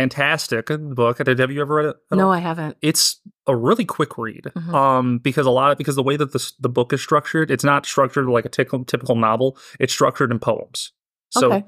fantastic 0.00 0.66
book. 0.94 1.18
Have 1.18 1.50
you 1.50 1.60
ever 1.60 1.74
read 1.74 1.86
it? 1.86 1.96
No, 2.10 2.26
all? 2.26 2.32
I 2.32 2.38
haven't. 2.38 2.76
it's 2.82 3.20
a 3.46 3.56
really 3.56 3.84
quick 3.84 4.18
read. 4.18 4.44
Mhm. 4.54 4.72
Um, 4.72 5.18
because 5.18 5.46
a 5.46 5.50
lot 5.50 5.72
of 5.72 5.78
because 5.78 5.96
the 5.96 6.02
way 6.02 6.16
that 6.16 6.32
the 6.32 6.52
the 6.60 6.68
book 6.68 6.92
is 6.92 7.00
structured, 7.00 7.50
it's 7.50 7.64
not 7.64 7.86
structured 7.86 8.26
like 8.26 8.44
a 8.44 8.48
typical 8.48 8.84
typical 8.84 9.16
novel. 9.16 9.56
It's 9.80 9.92
structured 9.92 10.30
in 10.30 10.38
poems. 10.38 10.92
So 11.30 11.52
okay. 11.52 11.64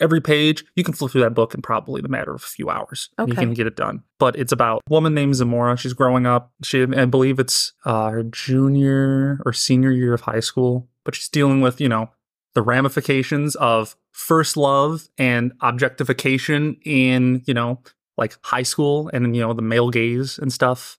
every 0.00 0.20
page 0.20 0.64
you 0.74 0.84
can 0.84 0.94
flip 0.94 1.12
through 1.12 1.22
that 1.22 1.34
book 1.34 1.54
in 1.54 1.62
probably 1.62 2.00
the 2.00 2.08
matter 2.08 2.34
of 2.34 2.42
a 2.42 2.46
few 2.46 2.70
hours. 2.70 3.10
Okay. 3.18 3.30
You 3.30 3.36
can 3.36 3.54
get 3.54 3.66
it 3.66 3.76
done. 3.76 4.02
But 4.18 4.36
it's 4.36 4.52
about 4.52 4.82
a 4.88 4.92
woman 4.92 5.14
named 5.14 5.36
Zamora. 5.36 5.76
She's 5.76 5.92
growing 5.92 6.26
up. 6.26 6.52
She 6.62 6.82
I 6.82 7.04
believe 7.04 7.38
it's 7.38 7.72
uh, 7.84 8.10
her 8.10 8.22
junior 8.22 9.40
or 9.44 9.52
senior 9.52 9.90
year 9.90 10.14
of 10.14 10.22
high 10.22 10.40
school, 10.40 10.88
but 11.04 11.14
she's 11.14 11.28
dealing 11.28 11.60
with 11.60 11.80
you 11.80 11.88
know 11.88 12.10
the 12.54 12.62
ramifications 12.62 13.54
of 13.56 13.96
first 14.12 14.56
love 14.56 15.08
and 15.18 15.52
objectification 15.60 16.76
in 16.84 17.42
you 17.46 17.54
know 17.54 17.80
like 18.16 18.36
high 18.42 18.62
school 18.62 19.10
and 19.12 19.34
you 19.34 19.42
know 19.42 19.52
the 19.52 19.62
male 19.62 19.90
gaze 19.90 20.38
and 20.38 20.52
stuff. 20.52 20.98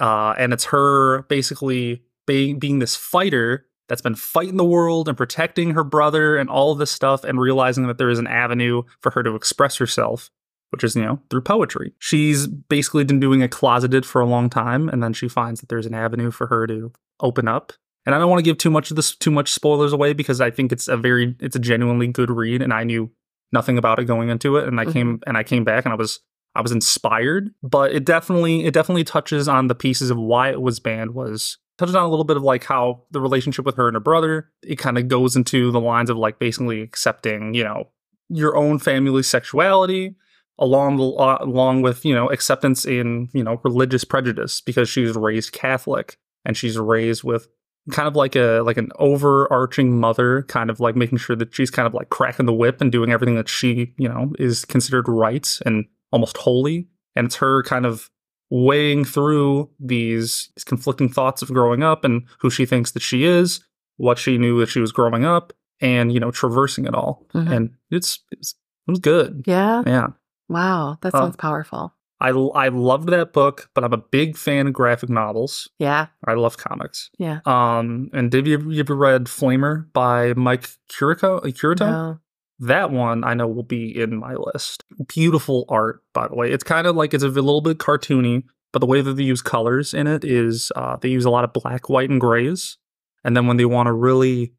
Uh, 0.00 0.34
and 0.38 0.52
it's 0.52 0.64
her 0.64 1.22
basically 1.24 2.02
being 2.26 2.58
being 2.58 2.78
this 2.78 2.96
fighter 2.96 3.66
that's 3.88 4.02
been 4.02 4.14
fighting 4.14 4.56
the 4.56 4.64
world 4.64 5.08
and 5.08 5.16
protecting 5.16 5.70
her 5.72 5.84
brother 5.84 6.36
and 6.36 6.48
all 6.48 6.74
this 6.74 6.90
stuff 6.90 7.22
and 7.24 7.40
realizing 7.40 7.86
that 7.86 7.98
there 7.98 8.10
is 8.10 8.18
an 8.18 8.26
avenue 8.26 8.82
for 9.00 9.10
her 9.10 9.22
to 9.22 9.34
express 9.34 9.76
herself 9.76 10.30
which 10.70 10.82
is 10.82 10.96
you 10.96 11.02
know 11.02 11.20
through 11.30 11.42
poetry 11.42 11.92
she's 11.98 12.46
basically 12.46 13.04
been 13.04 13.20
doing 13.20 13.42
it 13.42 13.50
closeted 13.50 14.04
for 14.06 14.20
a 14.20 14.26
long 14.26 14.48
time 14.48 14.88
and 14.88 15.02
then 15.02 15.12
she 15.12 15.28
finds 15.28 15.60
that 15.60 15.68
there's 15.68 15.86
an 15.86 15.94
avenue 15.94 16.30
for 16.30 16.46
her 16.46 16.66
to 16.66 16.92
open 17.20 17.46
up 17.46 17.72
and 18.06 18.14
i 18.14 18.18
don't 18.18 18.30
want 18.30 18.38
to 18.38 18.44
give 18.44 18.58
too 18.58 18.70
much 18.70 18.90
of 18.90 18.96
this 18.96 19.14
too 19.16 19.30
much 19.30 19.52
spoilers 19.52 19.92
away 19.92 20.12
because 20.12 20.40
i 20.40 20.50
think 20.50 20.72
it's 20.72 20.88
a 20.88 20.96
very 20.96 21.34
it's 21.40 21.56
a 21.56 21.60
genuinely 21.60 22.06
good 22.06 22.30
read 22.30 22.62
and 22.62 22.72
i 22.72 22.84
knew 22.84 23.10
nothing 23.52 23.78
about 23.78 23.98
it 23.98 24.04
going 24.04 24.28
into 24.28 24.56
it 24.56 24.66
and 24.66 24.80
i 24.80 24.84
came 24.84 25.20
and 25.26 25.36
i 25.36 25.42
came 25.42 25.64
back 25.64 25.84
and 25.84 25.92
i 25.92 25.96
was 25.96 26.20
i 26.54 26.60
was 26.60 26.72
inspired. 26.72 27.50
But 27.62 27.92
it 27.92 28.04
definitely 28.04 28.64
it 28.64 28.74
definitely 28.74 29.04
touches 29.04 29.48
on 29.48 29.68
the 29.68 29.74
pieces 29.74 30.10
of 30.10 30.18
why 30.18 30.50
it 30.50 30.60
was 30.60 30.80
banned 30.80 31.14
was 31.14 31.58
touches 31.78 31.94
on 31.94 32.04
a 32.04 32.08
little 32.08 32.24
bit 32.24 32.36
of 32.36 32.42
like 32.42 32.64
how 32.64 33.02
the 33.10 33.20
relationship 33.20 33.64
with 33.64 33.76
her 33.76 33.88
and 33.88 33.96
her 33.96 34.00
brother 34.00 34.50
it 34.62 34.76
kind 34.76 34.98
of 34.98 35.08
goes 35.08 35.36
into 35.36 35.70
the 35.72 35.80
lines 35.80 36.10
of 36.10 36.16
like 36.16 36.38
basically 36.38 36.80
accepting 36.82 37.54
you 37.54 37.64
know 37.64 37.88
your 38.28 38.56
own 38.56 38.78
family 38.78 39.22
sexuality 39.22 40.14
along 40.58 40.96
the, 40.96 41.04
uh, 41.04 41.38
along 41.40 41.82
with 41.82 42.04
you 42.04 42.14
know 42.14 42.28
acceptance 42.30 42.84
in 42.84 43.28
you 43.32 43.42
know 43.42 43.60
religious 43.64 44.04
prejudice 44.04 44.60
because 44.60 44.88
she 44.88 45.02
was 45.02 45.16
raised 45.16 45.52
catholic 45.52 46.16
and 46.44 46.56
she's 46.56 46.78
raised 46.78 47.24
with 47.24 47.48
kind 47.90 48.08
of 48.08 48.16
like 48.16 48.34
a 48.36 48.60
like 48.64 48.76
an 48.78 48.90
overarching 48.98 49.98
mother 50.00 50.42
kind 50.44 50.70
of 50.70 50.80
like 50.80 50.96
making 50.96 51.18
sure 51.18 51.36
that 51.36 51.54
she's 51.54 51.70
kind 51.70 51.86
of 51.86 51.94
like 51.94 52.08
cracking 52.10 52.46
the 52.46 52.52
whip 52.52 52.80
and 52.80 52.90
doing 52.90 53.10
everything 53.12 53.34
that 53.34 53.48
she 53.48 53.92
you 53.98 54.08
know 54.08 54.32
is 54.38 54.64
considered 54.64 55.06
right 55.08 55.58
and 55.66 55.84
almost 56.12 56.36
holy 56.38 56.86
and 57.16 57.26
it's 57.26 57.36
her 57.36 57.62
kind 57.62 57.84
of 57.86 58.10
weighing 58.50 59.04
through 59.04 59.68
these, 59.80 60.50
conflicting 60.66 61.08
thoughts 61.08 61.42
of 61.42 61.48
growing 61.48 61.82
up 61.82 62.04
and 62.04 62.22
who 62.38 62.50
she 62.50 62.64
thinks 62.66 62.92
that 62.92 63.02
she 63.02 63.24
is, 63.24 63.60
what 63.96 64.18
she 64.18 64.38
knew 64.38 64.60
that 64.60 64.68
she 64.68 64.80
was 64.80 64.92
growing 64.92 65.24
up, 65.24 65.52
and 65.80 66.12
you 66.12 66.20
know 66.20 66.30
traversing 66.30 66.84
it 66.86 66.94
all. 66.94 67.26
Mhm. 67.34 67.50
And 67.50 67.70
it's, 67.90 68.20
it's 68.30 68.54
it 68.86 68.90
was 68.92 69.00
good. 69.00 69.44
Yeah. 69.46 69.82
Yeah, 69.86 70.08
Wow. 70.48 70.98
That 71.00 71.14
Uh, 71.14 71.20
sounds 71.20 71.36
powerful. 71.36 71.94
I 72.20 72.28
I 72.28 72.68
loved 72.68 73.08
that 73.08 73.32
book, 73.32 73.70
but 73.74 73.84
I'm 73.84 73.92
a 73.92 73.98
big 73.98 74.36
fan 74.36 74.66
of 74.66 74.72
graphic 74.72 75.10
novels. 75.10 75.68
Yeah. 75.78 76.06
I 76.26 76.34
love 76.34 76.56
comics. 76.56 77.10
Yeah. 77.18 77.40
Um, 77.44 78.10
and 78.12 78.30
did 78.30 78.46
you, 78.46 78.70
you 78.70 78.80
ever 78.80 78.94
read 78.94 79.24
Flamer 79.24 79.92
by 79.92 80.32
Mike 80.34 80.70
Curico? 80.90 81.40
Curito? 81.42 81.80
No. 81.80 82.20
That 82.60 82.90
one 82.90 83.24
I 83.24 83.34
know 83.34 83.48
will 83.48 83.64
be 83.64 84.00
in 84.00 84.16
my 84.16 84.34
list. 84.34 84.84
Beautiful 85.08 85.64
art, 85.68 86.02
by 86.12 86.28
the 86.28 86.36
way. 86.36 86.52
It's 86.52 86.64
kind 86.64 86.86
of 86.86 86.94
like 86.94 87.12
it's 87.12 87.24
a 87.24 87.28
little 87.28 87.60
bit 87.60 87.78
cartoony, 87.78 88.44
but 88.72 88.78
the 88.78 88.86
way 88.86 89.00
that 89.00 89.14
they 89.14 89.24
use 89.24 89.42
colors 89.42 89.92
in 89.92 90.06
it 90.06 90.24
is 90.24 90.70
uh, 90.76 90.96
they 90.96 91.08
use 91.08 91.24
a 91.24 91.30
lot 91.30 91.44
of 91.44 91.52
black, 91.52 91.88
white, 91.88 92.10
and 92.10 92.20
grays. 92.20 92.78
And 93.24 93.36
then 93.36 93.46
when 93.46 93.56
they 93.56 93.64
want 93.64 93.88
to 93.88 93.92
really, 93.92 94.52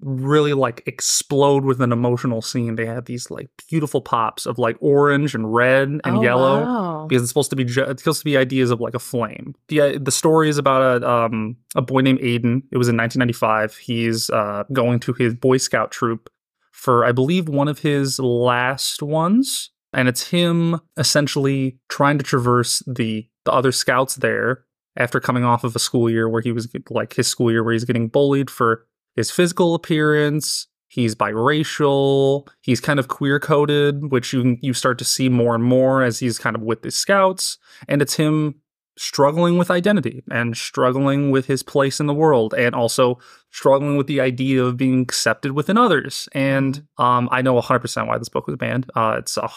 really 0.00 0.52
like 0.54 0.82
explode 0.86 1.64
with 1.64 1.80
an 1.80 1.92
emotional 1.92 2.40
scene, 2.42 2.76
they 2.76 2.86
have 2.86 3.04
these 3.04 3.30
like 3.30 3.48
beautiful 3.68 4.00
pops 4.00 4.46
of 4.46 4.58
like 4.58 4.76
orange 4.80 5.34
and 5.34 5.52
red 5.52 5.88
and 5.88 6.00
Oh, 6.04 6.22
yellow 6.22 6.60
wow. 6.64 7.06
because 7.08 7.22
it's 7.22 7.30
supposed 7.30 7.50
to 7.50 7.56
be 7.56 7.64
ju- 7.64 7.84
it's 7.84 8.02
supposed 8.02 8.20
to 8.20 8.24
be 8.24 8.36
ideas 8.36 8.70
of 8.70 8.80
like 8.80 8.94
a 8.94 8.98
flame. 8.98 9.54
The 9.68 9.80
uh, 9.80 9.98
the 10.00 10.10
story 10.12 10.48
is 10.48 10.58
about 10.58 11.02
a 11.02 11.08
um 11.10 11.56
a 11.74 11.82
boy 11.82 12.00
named 12.00 12.20
Aiden. 12.20 12.62
It 12.72 12.78
was 12.78 12.88
in 12.88 12.96
1995. 12.96 13.76
He's 13.76 14.30
uh 14.30 14.64
going 14.72 15.00
to 15.00 15.12
his 15.12 15.34
Boy 15.34 15.56
Scout 15.58 15.90
troop 15.90 16.28
for 16.70 17.04
I 17.04 17.12
believe 17.12 17.48
one 17.48 17.68
of 17.68 17.80
his 17.80 18.18
last 18.18 19.02
ones, 19.02 19.70
and 19.92 20.08
it's 20.08 20.28
him 20.28 20.80
essentially 20.96 21.78
trying 21.88 22.18
to 22.18 22.24
traverse 22.24 22.82
the 22.86 23.26
the 23.44 23.52
other 23.52 23.72
scouts 23.72 24.16
there 24.16 24.64
after 24.96 25.18
coming 25.20 25.42
off 25.42 25.64
of 25.64 25.74
a 25.74 25.78
school 25.78 26.08
year 26.10 26.28
where 26.28 26.42
he 26.42 26.52
was 26.52 26.68
like 26.90 27.14
his 27.14 27.26
school 27.26 27.50
year 27.50 27.64
where 27.64 27.72
he's 27.72 27.84
getting 27.84 28.08
bullied 28.08 28.50
for 28.50 28.86
his 29.14 29.30
physical 29.30 29.74
appearance. 29.74 30.66
He's 30.88 31.14
biracial. 31.14 32.46
He's 32.60 32.80
kind 32.80 32.98
of 32.98 33.08
queer 33.08 33.40
coded, 33.40 34.12
which 34.12 34.32
you 34.32 34.58
you 34.60 34.74
start 34.74 34.98
to 34.98 35.04
see 35.04 35.28
more 35.28 35.54
and 35.54 35.64
more 35.64 36.02
as 36.02 36.18
he's 36.18 36.38
kind 36.38 36.54
of 36.54 36.62
with 36.62 36.82
the 36.82 36.90
scouts. 36.90 37.56
And 37.88 38.02
it's 38.02 38.14
him 38.14 38.56
struggling 38.98 39.56
with 39.56 39.70
identity 39.70 40.22
and 40.30 40.56
struggling 40.56 41.30
with 41.30 41.46
his 41.46 41.62
place 41.62 41.98
in 41.98 42.06
the 42.06 42.14
world 42.14 42.52
and 42.54 42.74
also 42.74 43.18
struggling 43.50 43.96
with 43.96 44.06
the 44.06 44.20
idea 44.20 44.62
of 44.62 44.76
being 44.76 45.00
accepted 45.00 45.52
within 45.52 45.78
others 45.78 46.28
and 46.32 46.86
um, 46.98 47.28
i 47.32 47.40
know 47.40 47.58
100% 47.58 48.06
why 48.06 48.18
this 48.18 48.28
book 48.28 48.46
was 48.46 48.56
banned 48.56 48.90
uh, 48.94 49.16
it's 49.18 49.38
a, 49.38 49.48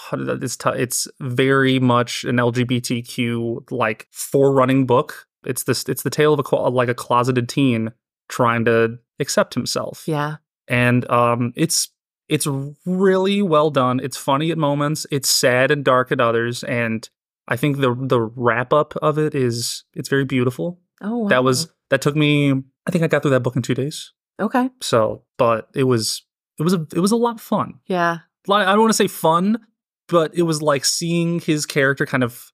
it's, 0.42 0.56
t- 0.56 0.70
it's 0.76 1.08
very 1.20 1.80
much 1.80 2.24
an 2.24 2.38
lgbtq 2.38 3.72
like 3.72 4.08
forerunning 4.12 4.86
book 4.86 5.28
it's 5.46 5.64
this 5.64 5.84
it's 5.90 6.04
the 6.04 6.10
tale 6.10 6.34
of 6.34 6.40
a 6.40 6.56
like 6.70 6.90
a 6.90 6.96
closeted 6.96 7.50
teen 7.50 7.92
trying 8.28 8.66
to 8.66 8.98
accept 9.20 9.54
himself 9.54 10.04
yeah 10.08 10.38
and 10.68 11.10
um, 11.12 11.54
it's 11.56 11.90
it's 12.28 12.48
really 12.86 13.42
well 13.42 13.70
done 13.70 14.00
it's 14.04 14.18
funny 14.18 14.52
at 14.52 14.58
moments 14.58 15.06
it's 15.12 15.30
sad 15.30 15.72
and 15.72 15.86
dark 15.86 16.12
at 16.12 16.20
others 16.20 16.64
and 16.64 17.10
I 17.48 17.58
think 17.58 17.78
the 17.78 17.96
the 17.96 18.22
wrap 18.22 18.74
up 18.74 18.96
of 18.98 19.18
it 19.18 19.36
is 19.36 19.84
it's 19.94 20.10
very 20.10 20.26
beautiful. 20.26 20.80
Oh, 21.02 21.20
wow. 21.20 21.30
That 21.30 21.44
was 21.44 21.70
that 21.90 22.02
took 22.02 22.16
me. 22.16 22.52
I 22.52 22.92
think 22.92 23.04
I 23.04 23.08
got 23.08 23.22
through 23.22 23.32
that 23.32 23.42
book 23.42 23.56
in 23.56 23.62
two 23.62 23.76
days. 23.76 24.12
okay. 24.40 24.70
So, 24.82 25.24
but 25.38 25.70
it 25.76 25.84
was 25.84 26.24
it 26.60 26.64
was 26.64 26.74
a 26.74 26.86
it 26.96 27.00
was 27.00 27.12
a 27.12 27.18
lot 27.18 27.36
of 27.36 27.42
fun. 27.42 27.76
Yeah, 27.86 28.20
I 28.50 28.64
don't 28.66 28.80
want 28.80 28.90
to 28.92 28.98
say 28.98 29.08
fun, 29.08 29.60
but 30.08 30.34
it 30.36 30.44
was 30.44 30.62
like 30.62 30.86
seeing 30.86 31.40
his 31.40 31.66
character 31.66 32.06
kind 32.06 32.24
of 32.24 32.52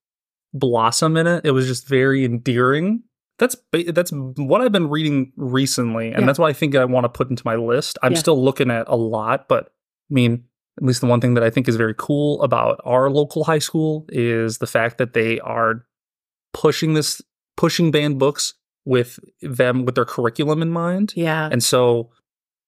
blossom 0.52 1.16
in 1.16 1.26
it. 1.26 1.46
It 1.46 1.52
was 1.52 1.66
just 1.66 1.88
very 1.88 2.24
endearing. 2.24 3.04
That's 3.42 3.56
that's 3.92 4.12
what 4.36 4.60
I've 4.60 4.72
been 4.72 4.88
reading 4.88 5.32
recently, 5.36 6.12
and 6.12 6.20
Yeah. 6.20 6.26
that's 6.26 6.38
what 6.38 6.48
I 6.48 6.52
think 6.52 6.76
I 6.76 6.84
want 6.84 7.04
to 7.04 7.08
put 7.08 7.28
into 7.28 7.42
my 7.44 7.56
list. 7.56 7.98
I'm 8.02 8.12
Yeah. 8.12 8.18
still 8.18 8.42
looking 8.42 8.70
at 8.70 8.86
a 8.88 8.96
lot, 8.96 9.48
but 9.48 9.64
I 10.10 10.14
mean, 10.14 10.44
at 10.78 10.84
least 10.84 11.00
the 11.00 11.06
one 11.08 11.20
thing 11.20 11.34
that 11.34 11.42
I 11.42 11.50
think 11.50 11.68
is 11.68 11.76
very 11.76 11.94
cool 11.98 12.40
about 12.42 12.80
our 12.84 13.10
local 13.10 13.44
high 13.44 13.58
school 13.58 14.06
is 14.10 14.58
the 14.58 14.66
fact 14.66 14.98
that 14.98 15.12
they 15.12 15.40
are 15.40 15.84
pushing 16.54 16.94
this 16.94 17.20
pushing 17.56 17.90
banned 17.90 18.18
books 18.18 18.54
with 18.84 19.18
them 19.42 19.84
with 19.84 19.94
their 19.96 20.04
curriculum 20.04 20.62
in 20.62 20.70
mind. 20.70 21.12
yeah, 21.16 21.48
And 21.52 21.62
so 21.62 22.10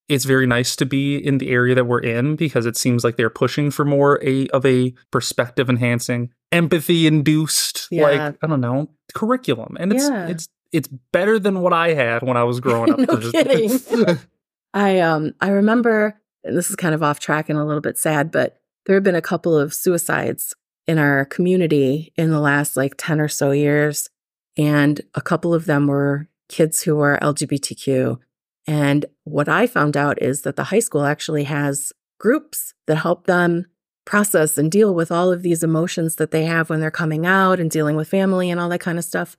it's 0.09 0.25
very 0.27 0.47
nice 0.47 0.77
to 0.77 0.85
be 0.87 1.17
in 1.17 1.39
the 1.39 1.49
area 1.51 1.75
that 1.75 1.87
we're 1.87 2.01
in 2.01 2.37
because 2.37 2.67
it 2.67 2.77
seems 2.77 3.05
like 3.05 3.17
they're 3.17 3.31
pushing 3.31 3.71
for 3.71 3.85
more 3.87 4.21
a 4.23 4.47
of 4.49 4.67
a 4.67 4.93
perspective 5.11 5.71
enhancing, 5.71 6.31
empathy 6.53 7.07
induced, 7.07 7.89
Yeah. 7.91 8.03
like 8.03 8.37
I 8.43 8.47
don't 8.47 8.61
know, 8.61 8.91
curriculum. 9.15 9.77
And 9.81 9.93
it's 9.93 10.09
Yeah. 10.09 10.29
it's 10.29 10.47
it's 10.75 10.89
better 10.89 11.39
than 11.39 11.61
what 11.61 11.73
I 11.73 11.95
had 11.95 12.25
when 12.25 12.37
I 12.37 12.43
was 12.43 12.59
growing 12.59 12.93
up. 12.93 12.99
No 13.09 13.31
kidding. 13.31 13.71
I 14.75 14.99
um 14.99 15.35
I 15.41 15.51
remember 15.51 16.21
and 16.43 16.57
this 16.57 16.69
is 16.69 16.77
kind 16.77 16.95
of 16.95 17.03
off 17.03 17.21
track 17.21 17.49
and 17.49 17.59
a 17.59 17.65
little 17.65 17.81
bit 17.81 17.97
sad, 17.97 18.31
but 18.31 18.61
there 18.85 18.97
have 18.97 19.05
been 19.05 19.15
a 19.15 19.23
couple 19.23 19.57
of 19.57 19.73
suicides 19.73 20.53
in 20.87 20.99
our 20.99 21.25
community 21.27 22.13
in 22.17 22.31
the 22.31 22.41
last 22.41 22.77
like 22.77 22.95
10 22.99 23.21
or 23.21 23.29
so 23.29 23.53
years. 23.53 24.11
And 24.59 25.01
a 25.15 25.23
couple 25.23 25.55
of 25.55 25.65
them 25.65 25.87
were 25.87 26.29
kids 26.49 26.83
who 26.83 26.97
were 26.97 27.19
LGBTQ. 27.23 28.19
And 28.67 29.07
what 29.23 29.49
I 29.49 29.67
found 29.67 29.97
out 29.97 30.21
is 30.21 30.43
that 30.43 30.57
the 30.57 30.65
high 30.65 30.81
school 30.81 31.05
actually 31.05 31.45
has 31.45 31.93
groups 32.19 32.75
that 32.87 32.97
help 32.97 33.27
them 33.27 33.67
process 34.05 34.59
and 34.59 34.71
deal 34.71 34.95
with 34.95 35.11
all 35.11 35.33
of 35.33 35.43
these 35.43 35.63
emotions 35.63 36.17
that 36.17 36.31
they 36.31 36.45
have 36.45 36.69
when 36.69 36.81
they're 36.81 36.91
coming 36.91 37.25
out 37.25 37.59
and 37.59 37.71
dealing 37.71 37.97
with 37.97 38.09
family 38.09 38.51
and 38.51 38.61
all 38.61 38.69
that 38.69 38.81
kind 38.81 38.99
of 38.99 39.05
stuff. 39.05 39.37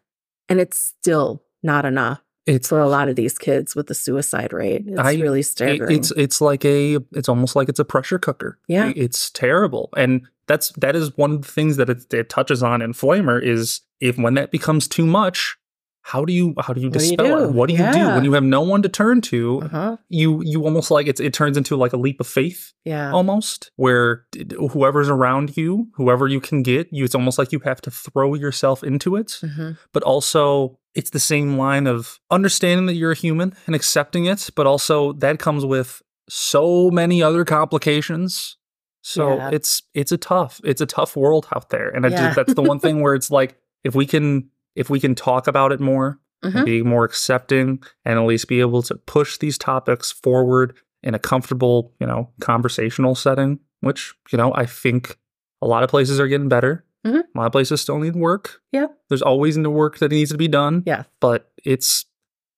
And 0.49 0.59
it's 0.59 0.77
still 1.01 1.43
not 1.63 1.85
enough 1.85 2.21
it's 2.45 2.69
for 2.69 2.79
a 2.79 2.87
lot 2.87 3.09
of 3.09 3.15
these 3.15 3.37
kids 3.39 3.75
with 3.75 3.87
the 3.87 3.95
suicide 3.95 4.53
rate. 4.53 4.83
It's 4.85 4.99
I- 4.99 5.13
really 5.15 5.39
it- 5.39 5.45
staggering. 5.47 5.97
it's 5.97 6.11
it's 6.11 6.41
like 6.41 6.63
a 6.63 6.97
it's 7.13 7.27
almost 7.27 7.55
like 7.55 7.69
it's 7.69 7.79
a 7.79 7.85
pressure 7.85 8.19
cooker. 8.19 8.59
Yeah. 8.67 8.91
it's 8.95 9.31
terrible, 9.31 9.89
and 9.97 10.21
that's 10.47 10.69
that 10.77 10.95
is 10.95 11.17
one 11.17 11.31
of 11.31 11.41
the 11.41 11.51
things 11.51 11.77
that 11.77 11.89
it, 11.89 12.13
it 12.13 12.29
touches 12.29 12.61
on 12.61 12.83
in 12.83 12.93
Flamer 12.93 13.41
is 13.41 13.81
if 13.99 14.17
when 14.17 14.35
that 14.35 14.51
becomes 14.51 14.87
too 14.87 15.05
much, 15.07 15.57
how 16.11 16.23
do 16.23 16.31
you 16.31 16.53
how 16.59 16.71
do 16.73 16.81
you 16.81 16.89
What 16.89 16.99
do 16.99 17.05
you 17.05 17.17
dispel 17.17 17.37
do? 17.39 17.43
it? 17.45 17.51
What 17.51 17.67
do 17.67 17.73
you 17.73 17.91
do 17.91 18.05
when 18.15 18.23
you 18.25 18.33
have 18.33 18.43
no 18.43 18.61
one 18.61 18.81
to 18.83 18.89
turn 18.89 19.21
to? 19.21 19.61
uh-huh. 19.63 19.97
You 20.07 20.41
you 20.43 20.63
almost 20.63 20.91
like 20.91 21.07
it's 21.07 21.19
it 21.19 21.33
turns 21.33 21.57
into 21.57 21.75
like 21.75 21.93
a 21.93 21.97
leap 21.97 22.19
of 22.19 22.27
faith 22.27 22.73
Yeah. 22.83 23.11
almost 23.11 23.71
where 23.75 24.25
whoever's 24.71 25.09
around 25.09 25.57
you, 25.57 25.87
whoever 25.95 26.27
you 26.27 26.39
can 26.39 26.61
get, 26.61 26.87
you 26.91 27.03
it's 27.05 27.15
almost 27.15 27.37
like 27.39 27.51
you 27.51 27.59
have 27.65 27.81
to 27.81 27.91
throw 27.91 28.35
yourself 28.35 28.83
into 28.83 29.15
it 29.15 29.29
Mhm. 29.43 29.77
but 29.93 30.03
also 30.03 30.77
it's 30.93 31.09
the 31.09 31.19
same 31.19 31.57
line 31.57 31.87
of 31.87 32.19
understanding 32.29 32.85
that 32.85 32.93
you're 32.93 33.11
a 33.13 33.15
human 33.27 33.53
and 33.65 33.75
accepting 33.75 34.25
it, 34.25 34.49
but 34.55 34.65
also 34.67 35.13
that 35.13 35.39
comes 35.39 35.65
with 35.65 36.01
so 36.29 36.89
many 36.91 37.21
other 37.23 37.43
complications. 37.45 38.57
So 39.01 39.35
Yeah. 39.35 39.49
it's 39.51 39.81
it's 39.93 40.11
a 40.11 40.17
tough 40.17 40.61
it's 40.63 40.81
a 40.81 40.85
tough 40.85 41.15
world 41.15 41.47
out 41.55 41.69
there, 41.69 41.89
and 41.89 42.05
I 42.05 42.09
Yeah. 42.09 42.17
just, 42.25 42.35
that's 42.35 42.53
the 42.53 42.63
one 42.71 42.79
thing 42.79 43.01
where 43.01 43.15
it's 43.15 43.29
like 43.31 43.57
if 43.83 43.93
we 43.95 44.05
can 44.05 44.49
if 44.75 44.89
we 44.89 44.99
can 44.99 45.15
talk 45.15 45.47
about 45.47 45.71
it 45.71 45.79
more 45.79 46.19
Mhm. 46.43 46.55
and 46.55 46.65
be 46.65 46.83
more 46.83 47.05
accepting 47.05 47.81
and 48.03 48.19
at 48.19 48.25
least 48.25 48.47
be 48.47 48.59
able 48.59 48.81
to 48.83 48.95
push 48.95 49.37
these 49.37 49.57
topics 49.57 50.11
forward 50.11 50.75
in 51.03 51.13
a 51.15 51.19
comfortable 51.19 51.93
you 51.99 52.07
know 52.07 52.29
conversational 52.41 53.15
setting, 53.15 53.59
which 53.81 54.13
you 54.31 54.37
know 54.37 54.51
I 54.55 54.65
think 54.65 55.17
a 55.61 55.67
lot 55.67 55.83
of 55.83 55.89
places 55.89 56.19
are 56.19 56.27
getting 56.27 56.49
better. 56.49 56.83
Mhm. 57.05 57.21
A 57.35 57.37
lot 57.37 57.45
of 57.45 57.51
places 57.51 57.81
still 57.81 57.99
need 57.99 58.15
work. 58.15 58.61
Yeah. 58.71 58.87
There's 59.09 59.21
always 59.21 59.57
new 59.57 59.69
work 59.69 59.99
that 59.99 60.11
needs 60.11 60.31
to 60.31 60.37
be 60.37 60.47
done. 60.47 60.83
Yeah. 60.85 61.03
But 61.19 61.51
it's 61.63 62.05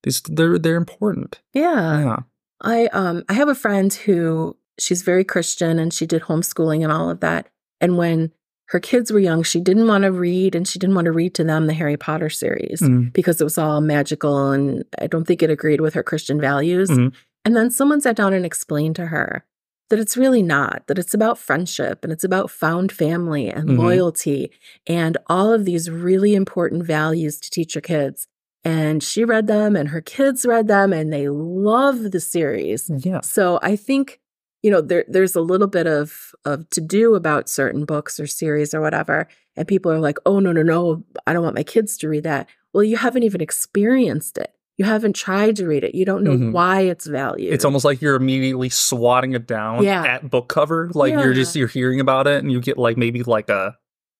these 0.03 0.21
they're 0.21 0.57
they're 0.57 0.75
important. 0.77 1.39
Yeah. 1.53 1.99
yeah. 1.99 2.17
I 2.61 2.87
um 2.87 3.23
I 3.29 3.33
have 3.33 3.49
a 3.49 3.55
friend 3.55 3.93
who 3.93 4.57
she's 4.79 5.01
very 5.01 5.23
Christian 5.23 5.79
and 5.79 5.93
she 5.93 6.05
did 6.05 6.23
homeschooling 6.23 6.81
and 6.83 6.91
all 6.91 7.09
of 7.09 7.19
that. 7.19 7.49
And 7.81 7.97
when 7.97 8.31
her 8.69 8.79
kids 8.79 9.11
were 9.11 9.19
young, 9.19 9.43
she 9.43 9.59
didn't 9.59 9.87
want 9.87 10.03
to 10.03 10.11
read 10.11 10.53
and 10.55 10.67
she 10.67 10.77
didn't 10.79 10.95
want 10.95 11.05
to 11.05 11.11
read 11.11 11.33
to 11.35 11.43
them 11.43 11.67
the 11.67 11.73
Harry 11.73 11.97
Potter 11.97 12.29
series 12.29 12.81
Mm. 12.81 13.13
because 13.13 13.39
it 13.39 13.43
was 13.43 13.57
all 13.57 13.81
magical 13.81 14.49
and 14.51 14.83
I 14.99 15.07
don't 15.07 15.25
think 15.25 15.41
it 15.41 15.49
agreed 15.49 15.81
with 15.81 15.93
her 15.93 16.03
Christian 16.03 16.39
values. 16.41 16.89
Mhm. 16.89 17.13
And 17.45 17.55
then 17.55 17.71
someone 17.71 18.01
sat 18.01 18.15
down 18.17 18.33
and 18.33 18.45
explained 18.45 18.95
to 18.97 19.05
her 19.07 19.45
that 19.89 19.99
it's 19.99 20.17
really 20.17 20.43
not, 20.43 20.83
that 20.87 20.99
it's 20.99 21.13
about 21.13 21.37
friendship 21.37 22.03
and 22.03 22.11
it's 22.11 22.25
about 22.25 22.51
found 22.51 22.91
family 22.91 23.47
and 23.49 23.69
Mhm. 23.69 23.77
loyalty 23.77 24.51
and 24.85 25.17
all 25.27 25.53
of 25.53 25.63
these 25.63 25.89
really 25.89 26.35
important 26.35 26.83
values 26.85 27.39
to 27.39 27.49
teach 27.49 27.73
your 27.73 27.81
kids. 27.81 28.27
And 28.65 29.01
she 29.01 29.23
read 29.23 29.47
them 29.47 29.77
and 29.77 29.89
her 29.89 30.01
kids 30.01 30.45
read 30.45 30.67
them 30.67 30.91
and 30.91 31.13
they 31.13 31.29
love 31.29 32.11
the 32.11 32.19
series. 32.19 32.91
Yeah. 32.97 33.21
So 33.21 33.59
I 33.61 33.77
think, 33.77 34.19
you 34.67 34.71
know, 34.73 34.81
there 34.81 35.05
there's 35.07 35.33
a 35.37 35.41
little 35.41 35.67
bit 35.67 35.87
of 35.87 36.33
of 36.43 36.69
to 36.71 36.81
do 36.81 37.15
about 37.15 37.47
certain 37.47 37.85
books 37.85 38.19
or 38.19 38.27
series 38.27 38.73
or 38.73 38.81
whatever. 38.81 39.27
And 39.55 39.65
people 39.65 39.89
are 39.93 39.99
like, 39.99 40.17
oh 40.25 40.39
no, 40.39 40.51
no, 40.51 40.61
no, 40.61 41.03
I 41.25 41.31
don't 41.31 41.43
want 41.43 41.55
my 41.55 41.63
kids 41.63 41.95
to 41.99 42.09
read 42.09 42.23
that. 42.23 42.49
Well, 42.73 42.83
you 42.83 42.97
haven't 42.97 43.23
even 43.23 43.39
experienced 43.39 44.37
it. 44.37 44.51
You 44.77 44.83
haven't 44.85 45.15
tried 45.15 45.55
to 45.55 45.65
read 45.67 45.83
it. 45.85 45.95
You 45.95 46.03
don't 46.03 46.23
know 46.23 46.35
Mhm. 46.37 46.51
why 46.51 46.81
it's 46.81 47.07
valued. 47.07 47.53
It's 47.53 47.63
almost 47.63 47.85
like 47.85 48.01
you're 48.01 48.15
immediately 48.15 48.67
swatting 48.69 49.31
it 49.33 49.47
down 49.47 49.83
Yeah. 49.83 50.03
at 50.03 50.29
book 50.29 50.49
cover. 50.49 50.89
Like 50.93 51.13
you're 51.13 51.33
just 51.33 51.55
you're 51.55 51.67
hearing 51.69 52.01
about 52.01 52.27
it 52.27 52.43
and 52.43 52.51
you 52.51 52.59
get 52.59 52.77
like 52.77 52.97
maybe 52.97 53.23
like 53.23 53.47
a 53.49 53.77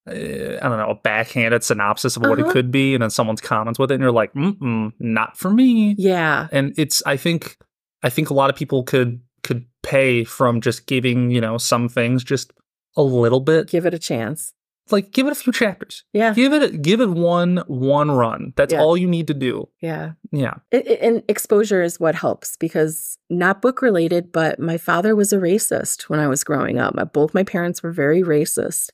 uh, 0.09 0.13
don't 0.13 0.77
know, 0.79 0.91
a 0.91 0.95
backhanded 1.03 1.65
synopsis 1.65 2.15
of 2.15 2.21
what 2.23 2.39
it 2.39 2.43
Uh-huh. 2.43 2.53
could 2.53 2.71
be, 2.71 2.93
and 2.95 3.03
then 3.03 3.09
someone's 3.09 3.41
comments 3.41 3.77
with 3.77 3.91
it, 3.91 3.95
and 3.95 4.01
you're 4.01 4.11
like, 4.13 4.33
mm 4.33 4.93
not 4.99 5.37
for 5.37 5.51
me. 5.51 5.95
Yeah. 5.97 6.47
and 6.53 6.73
it's 6.77 7.03
i 7.05 7.17
think 7.17 7.57
i 8.03 8.09
think 8.09 8.29
a 8.29 8.33
lot 8.33 8.49
of 8.49 8.55
people 8.55 8.83
could 8.83 9.19
could 9.47 9.65
pay 9.83 10.23
from 10.25 10.61
just 10.61 10.85
giving 10.85 11.31
you 11.31 11.41
know 11.41 11.57
some 11.57 11.87
things 11.89 12.23
just 12.23 12.51
a 12.95 13.01
little 13.01 13.39
bit 13.39 13.67
Give 13.69 13.85
it 13.87 13.93
a 13.93 13.99
chance. 13.99 14.53
like 14.91 15.11
give 15.11 15.27
it 15.27 15.31
a 15.31 15.35
few 15.43 15.51
chapters 15.53 16.03
Yeah. 16.13 16.33
give 16.33 16.53
it 16.53 16.81
give 16.81 16.99
it 17.01 17.09
one 17.09 17.63
one 17.67 18.09
run 18.11 18.53
that's 18.57 18.73
Yeah. 18.73 18.81
all 18.81 18.95
you 18.97 19.07
need 19.15 19.27
to 19.27 19.33
do 19.47 19.53
Yeah. 19.81 20.11
yeah 20.31 20.55
It, 20.71 20.87
it- 20.87 21.01
and 21.07 21.23
exposure 21.27 21.81
is 21.83 21.99
what 21.99 22.15
helps 22.15 22.57
because 22.65 23.17
not 23.29 23.61
book 23.61 23.81
related, 23.81 24.31
but 24.31 24.59
my 24.59 24.77
father 24.77 25.11
was 25.15 25.33
a 25.33 25.37
racist 25.51 26.03
when 26.09 26.19
I 26.25 26.27
was 26.33 26.43
growing 26.49 26.77
up. 26.79 26.93
Both 27.13 27.33
my 27.33 27.43
parents 27.43 27.83
were 27.83 27.91
very 28.03 28.21
racist. 28.23 28.89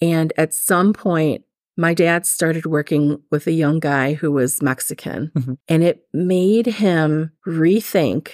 And 0.00 0.32
at 0.36 0.52
some 0.54 0.92
point, 0.92 1.40
my 1.86 1.94
dad 1.94 2.26
started 2.26 2.66
working 2.66 3.04
with 3.32 3.46
a 3.46 3.52
young 3.64 3.78
guy 3.80 4.06
who 4.20 4.30
was 4.40 4.60
Mexican, 4.70 5.20
Mhm. 5.34 5.56
and 5.72 5.80
it 5.90 5.96
made 6.12 6.66
him 6.84 7.30
rethink 7.46 8.24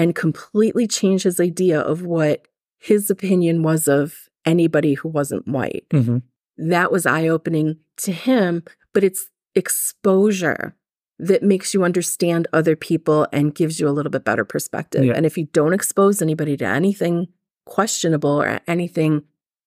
and 0.00 0.14
completely 0.14 0.86
change 0.86 1.24
his 1.24 1.38
idea 1.38 1.78
of 1.78 2.02
what 2.02 2.48
his 2.78 3.10
opinion 3.10 3.62
was 3.62 3.86
of 3.86 4.28
anybody 4.46 4.94
who 4.94 5.08
wasn't 5.08 5.46
white 5.46 5.84
mm-hmm. 5.90 6.18
that 6.56 6.90
was 6.90 7.04
eye 7.04 7.28
opening 7.28 7.76
to 7.98 8.10
him, 8.10 8.62
but 8.94 9.04
it's 9.04 9.28
exposure 9.54 10.74
that 11.18 11.42
makes 11.42 11.74
you 11.74 11.84
understand 11.84 12.48
other 12.54 12.74
people 12.74 13.26
and 13.30 13.54
gives 13.54 13.78
you 13.78 13.86
a 13.86 13.90
little 13.90 14.10
bit 14.10 14.24
better 14.24 14.44
perspective. 14.44 15.04
Yeah. 15.04 15.12
And 15.14 15.26
if 15.26 15.36
you 15.36 15.48
don't 15.52 15.74
expose 15.74 16.22
anybody 16.22 16.56
to 16.56 16.64
anything 16.64 17.28
questionable 17.66 18.40
or 18.40 18.60
anything 18.66 19.24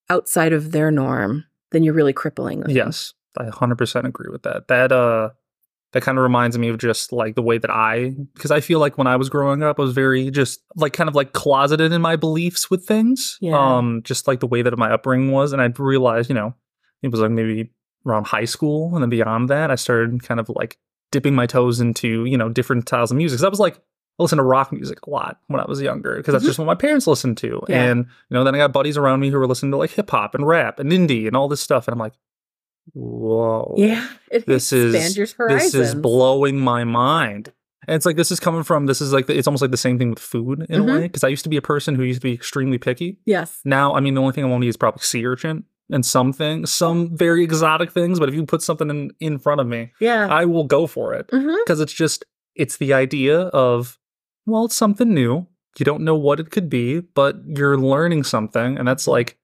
outside 0.10 0.52
of 0.52 0.72
their 0.72 0.90
norm, 0.90 1.46
then 1.74 1.84
you're 1.84 1.94
really 1.94 2.14
crippling 2.14 2.62
them. 2.62 2.72
yes 2.72 3.14
i 3.38 3.44
100% 3.44 4.06
agree 4.06 4.32
with 4.32 4.44
that 4.44 4.68
that 4.70 4.92
uh 4.92 5.30
that 5.94 6.04
kind 6.04 6.18
of 6.18 6.24
reminds 6.24 6.58
me 6.58 6.68
of 6.70 6.78
just 6.78 7.12
like 7.14 7.36
the 7.36 7.42
way 7.42 7.58
that 7.58 7.72
i 7.72 8.10
because 8.34 8.52
i 8.52 8.60
feel 8.60 8.80
like 8.80 8.98
when 8.98 9.08
i 9.08 9.16
was 9.16 9.30
growing 9.30 9.64
up 9.64 9.80
i 9.80 9.82
was 9.82 9.94
very 9.94 10.30
just 10.30 10.62
like 10.76 10.92
kind 10.94 11.08
of 11.08 11.16
like 11.16 11.34
closeted 11.34 11.92
in 11.92 12.02
my 12.02 12.16
beliefs 12.16 12.70
with 12.70 12.86
things 12.86 13.38
Yeah. 13.42 13.58
um 13.58 14.02
just 14.04 14.28
like 14.28 14.40
the 14.40 14.48
way 14.48 14.62
that 14.62 14.78
my 14.78 14.92
upbringing 14.92 15.32
was 15.32 15.54
and 15.54 15.62
i 15.62 15.72
realized 15.78 16.30
you 16.30 16.36
know 16.36 16.54
it 17.02 17.10
was 17.12 17.20
like 17.20 17.32
maybe 17.32 17.72
around 18.06 18.28
high 18.28 18.44
school, 18.46 18.94
and 18.94 19.02
then 19.02 19.10
beyond 19.10 19.50
that, 19.50 19.72
I 19.72 19.76
started 19.76 20.24
kind 20.24 20.38
of 20.40 20.50
like 20.50 20.78
dipping 21.12 21.34
my 21.36 21.46
toes 21.46 21.80
into 21.80 22.26
you 22.26 22.38
know 22.38 22.50
different 22.50 22.88
styles 22.88 23.12
of 23.12 23.18
music. 23.18 23.36
Because 23.38 23.46
I 23.46 23.50
was 23.50 23.60
like, 23.62 23.76
I 23.78 24.24
listened 24.24 24.40
to 24.40 24.44
rock 24.44 24.72
music 24.74 25.06
a 25.06 25.10
lot 25.10 25.40
when 25.48 25.62
I 25.62 25.66
was 25.66 25.82
younger 25.82 26.18
because 26.18 26.34
that's 26.34 26.44
Mhm. 26.44 26.48
just 26.48 26.60
what 26.60 26.66
my 26.66 26.76
parents 26.76 27.08
listened 27.08 27.38
to. 27.38 27.62
Yeah. 27.70 27.82
And 27.84 28.00
you 28.30 28.36
know, 28.36 28.44
then 28.44 28.56
I 28.56 28.58
got 28.58 28.74
buddies 28.74 28.98
around 28.98 29.22
me 29.22 29.30
who 29.30 29.38
were 29.38 29.48
listening 29.48 29.72
to 29.72 29.78
like 29.78 29.92
hip 29.92 30.10
hop 30.10 30.36
and 30.36 30.46
rap 30.46 30.80
and 30.80 30.92
indie 30.92 31.28
and 31.28 31.36
all 31.38 31.48
this 31.48 31.62
stuff, 31.62 31.88
and 31.88 31.94
I'm 31.94 32.00
like, 32.00 32.14
whoa, 32.94 33.76
Yeah. 33.78 34.08
This 34.46 34.74
is 34.74 34.94
this 34.94 35.74
is 35.76 35.96
blowing 35.96 36.60
my 36.60 36.84
mind. 36.84 37.52
And 37.88 37.96
it's 37.96 38.06
like 38.06 38.16
this 38.16 38.32
is 38.32 38.40
coming 38.40 38.64
from 38.64 38.86
this 38.86 39.02
is 39.02 39.12
like 39.12 39.28
the, 39.28 39.38
it's 39.38 39.48
almost 39.48 39.62
like 39.62 39.72
the 39.72 39.78
same 39.78 39.98
thing 40.00 40.10
with 40.12 40.20
food 40.20 40.66
in 40.70 40.82
Mhm. 40.84 40.90
a 40.90 40.94
way 40.94 41.02
because 41.02 41.24
I 41.24 41.28
used 41.28 41.44
to 41.44 41.50
be 41.50 41.58
a 41.58 41.62
person 41.62 41.96
who 41.96 42.04
used 42.04 42.22
to 42.22 42.28
be 42.28 42.34
extremely 42.34 42.78
picky. 42.78 43.20
Yes. 43.26 43.60
Now, 43.66 43.94
I 43.94 44.00
mean, 44.00 44.14
the 44.14 44.22
only 44.22 44.34
thing 44.34 44.46
I 44.46 44.48
won't 44.48 44.64
eat 44.64 44.70
is 44.70 44.78
probably 44.78 45.02
sea 45.02 45.26
urchin 45.26 45.66
and 45.92 46.06
some 46.06 46.32
things 46.32 46.72
some 46.72 47.16
very 47.16 47.44
exotic 47.44 47.92
things. 47.92 48.20
But 48.20 48.30
if 48.30 48.36
you 48.36 48.46
put 48.46 48.62
something 48.62 48.90
in 48.90 49.12
in 49.20 49.38
front 49.38 49.60
of 49.60 49.68
me, 49.68 49.92
Yeah. 50.00 50.28
I 50.30 50.46
will 50.46 50.64
go 50.64 50.88
for 50.88 51.14
it 51.14 51.28
because 51.30 51.80
it's 51.82 51.94
just 51.94 52.26
it's 52.56 52.78
the 52.78 52.94
idea 52.94 53.40
of 53.42 53.98
well, 54.46 54.66
it's 54.66 54.76
something 54.76 55.14
new. 55.14 55.48
You 55.80 55.86
don't 55.86 56.04
know 56.04 56.16
what 56.16 56.40
it 56.40 56.52
could 56.52 56.70
be, 56.70 57.00
but 57.00 57.38
you're 57.48 57.78
learning 57.78 58.24
something, 58.24 58.78
and 58.78 58.88
that's 58.88 59.08
like 59.08 59.38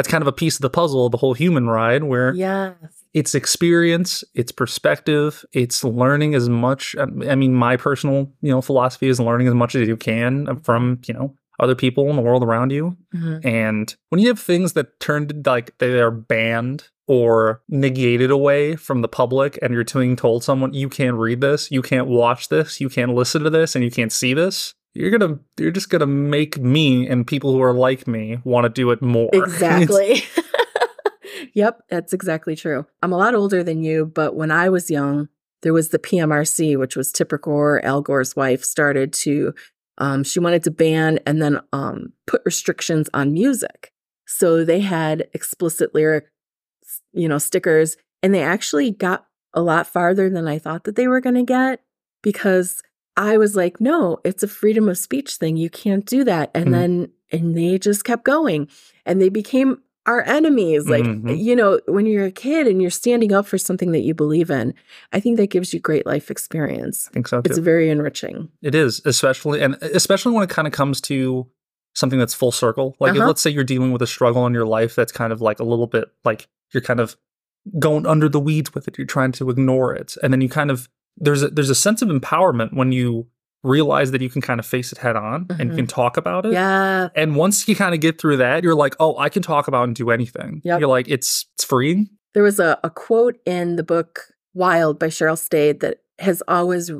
that's 0.00 0.08
kind 0.10 0.22
of 0.22 0.28
a 0.28 0.32
piece 0.32 0.56
of 0.56 0.62
the 0.62 0.70
puzzle 0.70 1.04
of 1.04 1.12
the 1.12 1.18
whole 1.18 1.34
human 1.34 1.68
ride 1.68 2.04
where 2.04 2.34
Yes. 2.34 2.74
it's 3.12 3.34
experience, 3.34 4.24
it's 4.34 4.50
perspective, 4.50 5.44
it's 5.52 5.84
learning 5.84 6.34
as 6.34 6.48
much. 6.48 6.96
I 6.98 7.34
mean, 7.34 7.54
my 7.54 7.76
personal, 7.76 8.32
you 8.40 8.50
know, 8.50 8.62
philosophy 8.62 9.08
is 9.08 9.20
learning 9.20 9.46
as 9.48 9.54
much 9.54 9.74
as 9.74 9.86
you 9.86 9.98
can 9.98 10.56
from, 10.62 11.00
you 11.06 11.12
know, 11.12 11.34
other 11.58 11.74
people 11.74 12.08
in 12.08 12.16
the 12.16 12.22
world 12.22 12.42
around 12.42 12.72
you. 12.72 12.96
Mhm. 13.14 13.44
And 13.44 13.94
when 14.08 14.22
you 14.22 14.28
have 14.28 14.38
things 14.38 14.72
that 14.72 14.98
turned 15.00 15.44
like 15.46 15.76
they 15.76 16.00
are 16.00 16.10
banned 16.10 16.84
or 17.06 17.60
negated 17.68 18.30
away 18.30 18.76
from 18.76 19.02
the 19.02 19.08
public, 19.08 19.58
and 19.60 19.74
you're 19.74 19.84
being 19.84 20.16
told 20.16 20.42
someone 20.42 20.72
you 20.72 20.88
can't 20.88 21.16
read 21.16 21.42
this, 21.42 21.70
you 21.70 21.82
can't 21.82 22.06
watch 22.06 22.48
this, 22.48 22.80
you 22.80 22.88
can't 22.88 23.14
listen 23.14 23.42
to 23.42 23.50
this, 23.50 23.74
and 23.74 23.84
you 23.84 23.90
can't 23.90 24.12
see 24.12 24.32
this. 24.32 24.74
You're 24.94 25.10
gonna, 25.10 25.38
you're 25.58 25.70
just 25.70 25.90
gonna 25.90 26.06
make 26.06 26.58
me 26.58 27.08
and 27.08 27.26
people 27.26 27.52
who 27.52 27.62
are 27.62 27.72
like 27.72 28.06
me 28.06 28.38
want 28.44 28.64
to 28.64 28.68
do 28.68 28.90
it 28.90 29.02
more. 29.02 29.30
Exactly. 29.34 30.22
yep, 31.54 31.80
that's 31.88 32.12
exactly 32.12 32.56
true. 32.56 32.86
I'm 33.02 33.12
a 33.12 33.16
lot 33.16 33.34
older 33.34 33.62
than 33.62 33.82
you, 33.82 34.06
but 34.06 34.34
when 34.34 34.50
I 34.50 34.68
was 34.68 34.90
young, 34.90 35.28
there 35.62 35.72
was 35.72 35.90
the 35.90 35.98
PMRC, 35.98 36.78
which 36.78 36.96
was 36.96 37.12
Tipper 37.12 37.38
Gore, 37.38 37.84
Al 37.84 38.00
Gore's 38.00 38.34
wife, 38.34 38.64
started 38.64 39.12
to, 39.14 39.54
um, 39.98 40.24
she 40.24 40.40
wanted 40.40 40.64
to 40.64 40.70
ban 40.70 41.18
and 41.26 41.40
then 41.42 41.60
um, 41.72 42.12
put 42.26 42.42
restrictions 42.44 43.08
on 43.12 43.32
music. 43.32 43.92
So 44.26 44.64
they 44.64 44.80
had 44.80 45.28
explicit 45.34 45.94
lyric, 45.94 46.26
you 47.12 47.28
know, 47.28 47.38
stickers, 47.38 47.96
and 48.22 48.34
they 48.34 48.42
actually 48.42 48.90
got 48.90 49.26
a 49.52 49.60
lot 49.60 49.86
farther 49.86 50.30
than 50.30 50.46
I 50.48 50.58
thought 50.58 50.84
that 50.84 50.96
they 50.96 51.08
were 51.08 51.20
going 51.20 51.34
to 51.34 51.42
get 51.42 51.80
because 52.22 52.80
I 53.16 53.36
was 53.38 53.56
like, 53.56 53.80
no, 53.80 54.18
it's 54.24 54.42
a 54.42 54.48
freedom 54.48 54.88
of 54.88 54.96
speech 54.98 55.34
thing. 55.36 55.56
You 55.56 55.68
can't 55.70 56.04
do 56.06 56.24
that. 56.24 56.50
And 56.54 56.66
Mhm. 56.68 56.70
then, 56.70 57.08
and 57.32 57.56
they 57.56 57.78
just 57.78 58.04
kept 58.04 58.24
going 58.24 58.68
and 59.04 59.20
they 59.20 59.28
became 59.28 59.78
our 60.06 60.22
enemies. 60.22 60.88
Like, 60.88 61.04
Mhm. 61.04 61.38
you 61.38 61.54
know, 61.54 61.78
when 61.86 62.06
you're 62.06 62.24
a 62.24 62.30
kid 62.30 62.66
and 62.66 62.80
you're 62.80 62.90
standing 62.90 63.32
up 63.32 63.46
for 63.46 63.58
something 63.58 63.92
that 63.92 64.00
you 64.00 64.14
believe 64.14 64.50
in, 64.50 64.72
I 65.12 65.20
think 65.20 65.36
that 65.36 65.48
gives 65.50 65.74
you 65.74 65.80
great 65.80 66.06
life 66.06 66.30
experience. 66.30 67.08
I 67.10 67.12
think 67.12 67.28
so 67.28 67.42
too. 67.42 67.50
It's 67.50 67.58
very 67.58 67.90
enriching. 67.90 68.48
It 68.62 68.74
is, 68.74 69.02
especially 69.04 69.60
and 69.60 69.74
especially 69.82 70.32
when 70.32 70.42
it 70.42 70.50
kind 70.50 70.66
of 70.66 70.72
comes 70.72 71.00
to 71.02 71.46
something 71.94 72.18
that's 72.18 72.34
full 72.34 72.52
circle. 72.52 72.96
Like 73.00 73.14
Uh-huh. 73.14 73.26
let's 73.26 73.42
say 73.42 73.50
you're 73.50 73.64
dealing 73.64 73.92
with 73.92 74.00
a 74.00 74.06
struggle 74.06 74.46
in 74.46 74.54
your 74.54 74.66
life 74.66 74.94
that's 74.94 75.12
kind 75.12 75.32
of 75.32 75.40
like 75.40 75.60
a 75.60 75.64
little 75.64 75.86
bit 75.86 76.06
like 76.24 76.48
you're 76.72 76.80
kind 76.80 77.00
of 77.00 77.16
going 77.78 78.06
under 78.06 78.28
the 78.28 78.40
weeds 78.40 78.72
with 78.74 78.88
it. 78.88 78.96
You're 78.96 79.06
trying 79.06 79.32
to 79.32 79.50
ignore 79.50 79.94
it. 79.94 80.16
And 80.22 80.32
then 80.32 80.40
you 80.40 80.48
kind 80.48 80.70
of 80.70 80.88
there's 81.16 81.42
a 81.42 81.48
there's 81.48 81.70
a 81.70 81.74
sense 81.74 82.02
of 82.02 82.08
empowerment 82.08 82.74
when 82.74 82.92
you 82.92 83.26
realize 83.62 84.10
that 84.12 84.22
you 84.22 84.30
can 84.30 84.40
kind 84.40 84.58
of 84.58 84.64
face 84.64 84.90
it 84.90 84.98
head 84.98 85.16
on 85.16 85.46
and 85.50 85.70
you 85.70 85.76
can 85.76 85.84
mm-hmm. 85.84 85.86
talk 85.86 86.16
about 86.16 86.46
it. 86.46 86.52
Yeah. 86.52 87.08
And 87.14 87.36
once 87.36 87.68
you 87.68 87.76
kind 87.76 87.94
of 87.94 88.00
get 88.00 88.18
through 88.18 88.38
that, 88.38 88.64
you're 88.64 88.74
like, 88.74 88.96
oh, 88.98 89.18
I 89.18 89.28
can 89.28 89.42
talk 89.42 89.68
about 89.68 89.84
and 89.84 89.94
do 89.94 90.10
anything. 90.10 90.62
Yep. 90.64 90.80
You're 90.80 90.88
like, 90.88 91.08
it's 91.08 91.46
it's 91.54 91.64
freeing. 91.64 92.08
There 92.32 92.42
was 92.42 92.58
a, 92.58 92.78
a 92.82 92.90
quote 92.90 93.36
in 93.44 93.76
the 93.76 93.82
book 93.82 94.20
Wild 94.54 94.98
by 94.98 95.08
Cheryl 95.08 95.38
Strayed 95.38 95.80
that 95.80 95.98
has 96.18 96.42
always 96.48 96.90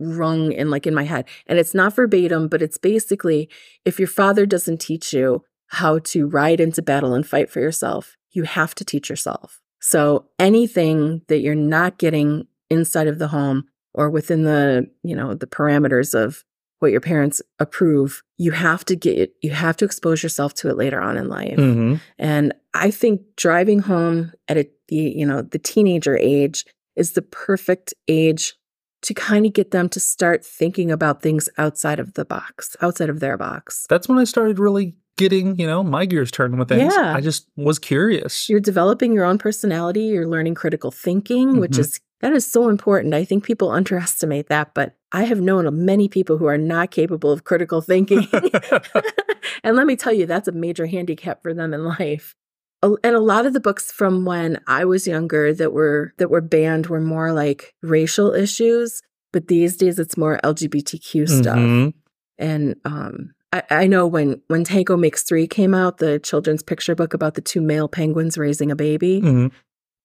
rung 0.00 0.52
in 0.52 0.70
like 0.70 0.86
in 0.86 0.94
my 0.94 1.04
head. 1.04 1.26
And 1.46 1.58
it's 1.58 1.74
not 1.74 1.94
verbatim, 1.94 2.48
but 2.48 2.62
it's 2.62 2.78
basically 2.78 3.48
if 3.84 3.98
your 3.98 4.08
father 4.08 4.46
doesn't 4.46 4.80
teach 4.80 5.12
you 5.12 5.44
how 5.68 5.98
to 5.98 6.26
ride 6.26 6.60
into 6.60 6.82
battle 6.82 7.14
and 7.14 7.26
fight 7.26 7.50
for 7.50 7.60
yourself, 7.60 8.16
you 8.32 8.44
have 8.44 8.74
to 8.76 8.84
teach 8.84 9.10
yourself. 9.10 9.60
So 9.80 10.26
anything 10.38 11.22
that 11.28 11.40
you're 11.40 11.54
not 11.54 11.98
getting 11.98 12.46
inside 12.70 13.06
of 13.06 13.18
the 13.18 13.28
home 13.28 13.64
or 13.94 14.10
within 14.10 14.44
the, 14.44 14.88
you 15.02 15.16
know, 15.16 15.34
the 15.34 15.46
parameters 15.46 16.14
of 16.14 16.44
what 16.80 16.92
your 16.92 17.00
parents 17.00 17.42
approve, 17.58 18.22
you 18.36 18.52
have 18.52 18.84
to 18.84 18.94
get 18.94 19.32
you 19.42 19.50
have 19.50 19.76
to 19.76 19.84
expose 19.84 20.22
yourself 20.22 20.54
to 20.54 20.68
it 20.68 20.76
later 20.76 21.00
on 21.00 21.16
in 21.16 21.28
life. 21.28 21.56
Mm-hmm. 21.56 21.96
And 22.18 22.54
I 22.74 22.90
think 22.90 23.22
driving 23.36 23.80
home 23.80 24.32
at 24.46 24.56
a 24.58 24.70
the 24.88 24.96
you 24.96 25.26
know 25.26 25.42
the 25.42 25.58
teenager 25.58 26.16
age 26.16 26.64
is 26.94 27.12
the 27.12 27.22
perfect 27.22 27.94
age 28.06 28.54
to 29.02 29.14
kind 29.14 29.46
of 29.46 29.52
get 29.52 29.70
them 29.70 29.88
to 29.88 30.00
start 30.00 30.44
thinking 30.44 30.90
about 30.90 31.22
things 31.22 31.48
outside 31.58 32.00
of 32.00 32.14
the 32.14 32.24
box, 32.24 32.76
outside 32.80 33.08
of 33.10 33.20
their 33.20 33.36
box. 33.36 33.86
That's 33.88 34.08
when 34.08 34.18
I 34.18 34.24
started 34.24 34.58
really 34.58 34.96
getting, 35.16 35.58
you 35.58 35.66
know, 35.66 35.82
my 35.82 36.04
gears 36.04 36.30
turning 36.30 36.58
with 36.58 36.68
things. 36.68 36.92
Yeah. 36.96 37.14
I 37.14 37.20
just 37.20 37.46
was 37.56 37.78
curious. 37.78 38.48
You're 38.48 38.60
developing 38.60 39.12
your 39.12 39.24
own 39.24 39.38
personality, 39.38 40.02
you're 40.02 40.26
learning 40.28 40.54
critical 40.54 40.90
thinking, 40.90 41.58
which 41.58 41.72
Mhm. 41.72 41.78
is 41.80 42.00
that 42.20 42.32
is 42.32 42.50
so 42.50 42.68
important. 42.68 43.14
I 43.14 43.24
think 43.24 43.44
people 43.44 43.70
underestimate 43.70 44.48
that, 44.48 44.74
but 44.74 44.96
I 45.12 45.24
have 45.24 45.40
known 45.40 45.84
many 45.84 46.08
people 46.08 46.38
who 46.38 46.46
are 46.46 46.58
not 46.58 46.90
capable 46.90 47.30
of 47.30 47.44
critical 47.44 47.80
thinking. 47.80 48.26
and 49.62 49.76
let 49.76 49.86
me 49.86 49.96
tell 49.96 50.12
you, 50.12 50.26
that's 50.26 50.48
a 50.48 50.52
major 50.52 50.86
handicap 50.86 51.42
for 51.42 51.54
them 51.54 51.72
in 51.72 51.84
life. 51.84 52.34
And 52.82 53.16
a 53.16 53.20
lot 53.20 53.46
of 53.46 53.54
the 53.54 53.60
books 53.60 53.90
from 53.90 54.24
when 54.24 54.60
I 54.68 54.84
was 54.84 55.06
younger 55.06 55.52
that 55.54 55.72
were 55.72 56.14
that 56.18 56.30
were 56.30 56.40
banned 56.40 56.86
were 56.86 57.00
more 57.00 57.32
like 57.32 57.74
racial 57.82 58.32
issues, 58.34 59.02
but 59.32 59.48
these 59.48 59.76
days 59.76 59.98
it's 59.98 60.16
more 60.16 60.38
LGBTQ 60.44 61.28
stuff. 61.28 61.56
Mhm. 61.58 61.94
And 62.38 62.76
um, 62.84 63.32
I, 63.52 63.62
I 63.70 63.86
know 63.88 64.06
when 64.06 64.40
when 64.46 64.62
Tango 64.62 64.96
Makes 64.96 65.24
Three 65.24 65.48
came 65.48 65.74
out, 65.74 65.98
the 65.98 66.20
children's 66.20 66.62
picture 66.62 66.94
book 66.94 67.14
about 67.14 67.34
the 67.34 67.40
two 67.40 67.60
male 67.60 67.88
penguins 67.88 68.38
raising 68.38 68.70
a 68.70 68.76
baby, 68.76 69.20
Mhm. 69.22 69.50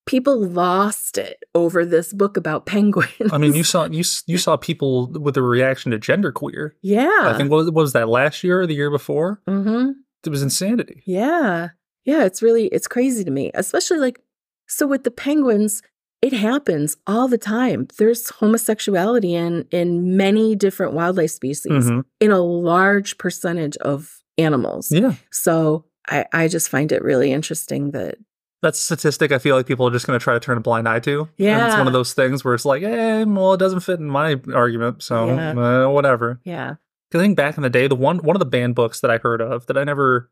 People 0.06 0.38
lost 0.40 1.16
it 1.18 1.42
over 1.54 1.84
this 1.84 2.12
book 2.12 2.36
about 2.36 2.66
penguins. 2.66 3.32
I 3.32 3.38
mean, 3.38 3.54
you 3.54 3.64
saw 3.72 3.84
you 3.86 4.04
you 4.26 4.38
saw 4.38 4.56
people 4.56 5.08
with 5.08 5.36
a 5.36 5.42
reaction 5.42 5.92
to 5.92 5.98
genderqueer. 5.98 6.72
yeah, 6.82 7.20
I 7.22 7.34
think 7.36 7.50
what 7.50 7.58
was, 7.58 7.66
what 7.70 7.82
was 7.82 7.92
that 7.94 8.08
last 8.08 8.44
year 8.44 8.60
or 8.60 8.66
the 8.66 8.74
year 8.74 8.90
before? 8.90 9.40
Mm-hmm. 9.48 9.90
It 10.24 10.30
was 10.30 10.42
insanity. 10.42 11.02
Yeah. 11.06 11.68
Yeah, 12.04 12.24
it's 12.24 12.42
really 12.42 12.66
it's 12.68 12.86
crazy 12.88 13.24
to 13.24 13.30
me. 13.30 13.50
Especially 13.54 13.98
like 13.98 14.20
so 14.66 14.86
with 14.86 15.04
the 15.04 15.10
penguins, 15.10 15.82
it 16.22 16.32
happens 16.32 16.96
all 17.06 17.28
the 17.28 17.38
time. 17.38 17.88
There's 17.98 18.28
homosexuality 18.30 19.34
in 19.34 19.66
in 19.70 20.16
many 20.16 20.54
different 20.56 20.92
wildlife 20.94 21.30
species 21.30 21.72
Mhm. 21.86 22.04
in 22.20 22.30
a 22.30 22.40
large 22.40 23.16
percentage 23.18 23.76
of 23.78 24.22
animals. 24.38 24.90
Yeah, 24.90 25.14
So 25.30 25.84
I, 26.08 26.26
I 26.32 26.48
just 26.48 26.68
find 26.68 26.90
it 26.92 27.02
really 27.02 27.30
interesting 27.32 27.92
that 27.92 28.16
that's 28.64 28.80
a 28.80 28.82
statistic. 28.82 29.30
I 29.30 29.38
feel 29.38 29.54
like 29.54 29.66
people 29.66 29.86
are 29.86 29.92
just 29.92 30.06
going 30.06 30.18
to 30.18 30.22
try 30.22 30.34
to 30.34 30.40
turn 30.40 30.58
a 30.58 30.60
blind 30.60 30.88
eye 30.88 30.98
to. 31.00 31.20
And 31.20 31.28
it's 31.68 31.76
one 31.78 31.86
of 31.86 31.92
those 31.92 32.14
things 32.14 32.44
where 32.44 32.54
it's 32.54 32.64
like, 32.64 32.82
eh, 32.82 33.22
well, 33.24 33.52
it 33.52 33.58
doesn't 33.58 33.80
fit 33.80 34.00
in 34.00 34.06
my 34.10 34.40
argument, 34.52 35.02
so 35.02 35.26
whatever. 35.28 35.60
Yeah. 35.60 35.84
uh, 35.86 35.88
whatever. 35.90 36.40
yeah. 36.44 36.74
'Cause 37.12 37.20
I 37.20 37.24
think 37.24 37.36
back 37.36 37.56
in 37.56 37.62
the 37.62 37.70
day, 37.70 37.86
the 37.86 37.94
one 37.94 38.18
one 38.18 38.34
of 38.34 38.40
the 38.40 38.46
banned 38.46 38.74
books 38.74 39.00
that 39.00 39.10
I 39.10 39.18
heard 39.18 39.40
of 39.40 39.66
that 39.66 39.78
I 39.78 39.84
never, 39.84 40.30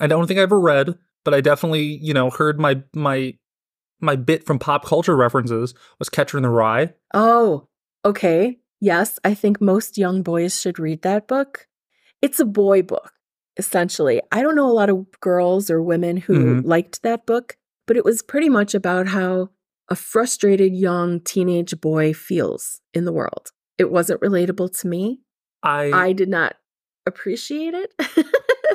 I 0.00 0.08
don't 0.08 0.26
think 0.26 0.40
I 0.40 0.42
ever 0.42 0.58
read, 0.58 0.98
but 1.24 1.34
I 1.34 1.40
definitely 1.40 1.82
you 2.02 2.12
know 2.12 2.30
heard 2.30 2.58
my 2.58 2.82
my 2.94 3.34
my 4.00 4.16
bit 4.16 4.44
from 4.44 4.58
pop 4.58 4.84
culture 4.84 5.14
references 5.16 5.72
was 6.00 6.08
Catcher 6.08 6.36
in 6.38 6.42
the 6.42 6.48
Rye. 6.48 6.94
Oh, 7.14 7.68
okay. 8.04 8.58
Yes, 8.80 9.18
I 9.24 9.34
think 9.34 9.60
most 9.60 9.98
young 9.98 10.22
boys 10.22 10.58
should 10.60 10.78
read 10.80 11.02
that 11.02 11.28
book. 11.28 11.68
It's 12.22 12.40
a 12.40 12.44
boy 12.46 12.82
book, 12.82 13.12
essentially. 13.56 14.20
I 14.32 14.42
don't 14.42 14.56
know 14.56 14.68
a 14.68 14.72
lot 14.72 14.90
of 14.90 15.06
girls 15.20 15.70
or 15.70 15.82
women 15.82 16.16
who 16.16 16.34
Mhm. 16.62 16.64
liked 16.64 17.02
that 17.02 17.26
book, 17.26 17.56
but 17.86 17.96
it 17.96 18.04
was 18.04 18.22
pretty 18.22 18.48
much 18.48 18.74
about 18.74 19.08
how 19.08 19.50
a 19.88 19.96
frustrated 19.96 20.72
young 20.74 21.20
teenage 21.20 21.80
boy 21.80 22.12
feels 22.14 22.80
in 22.94 23.04
the 23.04 23.12
world. 23.12 23.50
It 23.78 23.90
wasn't 23.90 24.20
relatable 24.20 24.78
to 24.80 24.86
me. 24.88 25.20
I 25.62 25.90
I 25.92 26.12
did 26.12 26.28
not 26.28 26.54
appreciate 27.06 27.74
it. 27.74 27.92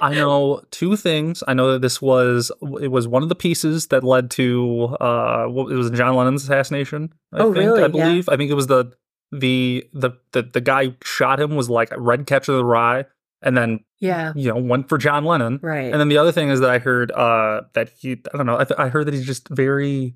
I 0.01 0.13
know 0.13 0.61
two 0.71 0.97
things. 0.97 1.41
I 1.47 1.53
know 1.53 1.71
that 1.71 1.81
this 1.81 2.01
was 2.01 2.51
it 2.81 2.89
was 2.89 3.07
one 3.07 3.23
of 3.23 3.29
the 3.29 3.35
pieces 3.35 3.87
that 3.87 4.03
led 4.03 4.29
to 4.31 4.95
uh 4.99 5.45
what 5.45 5.71
it 5.71 5.75
was 5.75 5.89
John 5.91 6.15
Lennon's 6.15 6.43
assassination. 6.43 7.13
I 7.33 7.39
Oh, 7.43 7.53
think, 7.53 7.65
really? 7.65 7.79
I 7.83 7.85
Yeah. 7.85 7.87
believe. 7.91 8.27
I 8.29 8.35
think 8.35 8.51
it 8.51 8.55
was 8.55 8.67
the 8.67 8.91
the 9.31 9.87
the 9.93 10.11
the 10.33 10.43
the 10.43 10.61
guy 10.61 10.85
who 10.87 10.93
shot 11.03 11.39
him 11.39 11.55
was 11.55 11.69
like 11.69 11.89
Read 11.95 12.27
Catcher 12.27 12.51
of 12.53 12.57
the 12.59 12.65
Rye, 12.65 13.05
and 13.45 13.55
then 13.57 13.79
yeah, 13.99 14.33
you 14.35 14.49
know 14.49 14.57
one 14.57 14.83
for 14.83 14.97
John 14.97 15.23
Lennon. 15.23 15.59
right. 15.61 15.91
And 15.91 15.99
then 16.01 16.09
the 16.09 16.17
other 16.17 16.31
thing 16.33 16.49
is 16.49 16.59
that 16.59 16.69
I 16.69 16.79
heard 16.79 17.11
uh 17.13 17.61
that 17.73 17.89
he 17.97 18.13
I 18.33 18.37
don't 18.37 18.45
know 18.45 18.57
I, 18.59 18.65
th- 18.65 18.79
I 18.79 18.89
heard 18.89 19.05
that 19.07 19.13
he's 19.13 19.25
just 19.25 19.47
very 19.49 20.15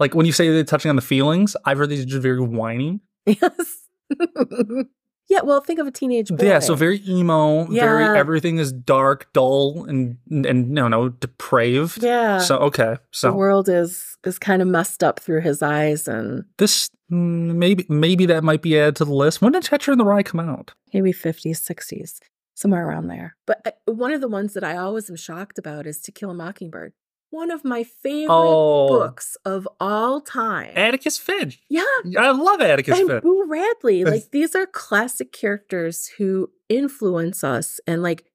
Like 0.00 0.14
when 0.16 0.26
you 0.26 0.32
say 0.32 0.50
they're 0.50 0.64
touching 0.64 0.88
on 0.90 0.96
the 0.96 1.02
feelings, 1.02 1.54
I've 1.64 1.78
heard 1.78 1.88
these 1.90 2.02
are 2.02 2.06
just 2.06 2.22
very 2.22 2.40
whiny. 2.40 3.00
Yes. 3.26 3.88
yeah, 5.28 5.40
well, 5.42 5.60
think 5.60 5.78
of 5.78 5.86
a 5.86 5.90
teenage 5.90 6.28
boy. 6.28 6.44
Yeah, 6.44 6.58
so 6.58 6.74
very 6.74 7.00
emo, 7.08 7.64
very 7.66 8.04
Yeah. 8.04 8.16
everything 8.16 8.58
is 8.58 8.72
dark, 8.72 9.32
dull, 9.32 9.84
and 9.88 10.16
and 10.30 10.70
no, 10.70 10.88
no, 10.88 11.08
depraved. 11.10 12.02
Yeah. 12.02 12.38
So 12.38 12.56
okay, 12.58 12.96
so 13.12 13.30
the 13.30 13.36
world 13.36 13.68
is 13.68 14.16
is 14.24 14.38
kind 14.38 14.60
of 14.62 14.68
messed 14.68 15.02
up 15.02 15.20
through 15.20 15.40
his 15.40 15.62
eyes 15.62 16.06
and 16.08 16.44
this 16.58 16.88
mm, 17.10 17.54
maybe 17.54 17.86
maybe 17.88 18.26
that 18.26 18.42
might 18.44 18.62
be 18.62 18.78
added 18.78 18.96
to 18.96 19.04
the 19.04 19.14
list. 19.14 19.40
When 19.42 19.52
did 19.52 19.64
Catcher 19.68 19.92
in 19.92 19.98
the 19.98 20.04
Rye 20.04 20.22
come 20.22 20.40
out? 20.40 20.72
maybe 20.94 21.10
50s, 21.12 21.56
60s, 21.56 22.18
somewhere 22.54 22.86
around 22.86 23.08
there. 23.08 23.36
But 23.46 23.62
uh, 23.66 23.92
one 23.92 24.12
of 24.12 24.20
the 24.20 24.28
ones 24.28 24.54
that 24.54 24.64
I 24.64 24.76
always 24.76 25.08
am 25.10 25.16
shocked 25.16 25.58
about 25.58 25.86
is 25.86 26.00
To 26.02 26.12
Kill 26.12 26.30
a 26.30 26.34
Mockingbird. 26.34 26.92
One 27.30 27.50
of 27.50 27.64
my 27.64 27.82
favorite 27.82 28.26
Oh. 28.34 28.88
books 28.88 29.38
of 29.46 29.66
all 29.80 30.20
time. 30.20 30.72
Atticus 30.76 31.16
Finch. 31.16 31.60
yeah. 31.70 31.82
I 32.18 32.30
love 32.30 32.60
Atticus 32.60 32.98
and 32.98 33.08
Finch. 33.08 33.22
Boo 33.22 33.46
Radley. 33.48 34.04
Like 34.04 34.30
these 34.32 34.54
are 34.54 34.66
classic 34.66 35.32
characters 35.32 36.08
who 36.18 36.50
influence 36.68 37.42
us. 37.42 37.80
And 37.86 38.02
like 38.02 38.26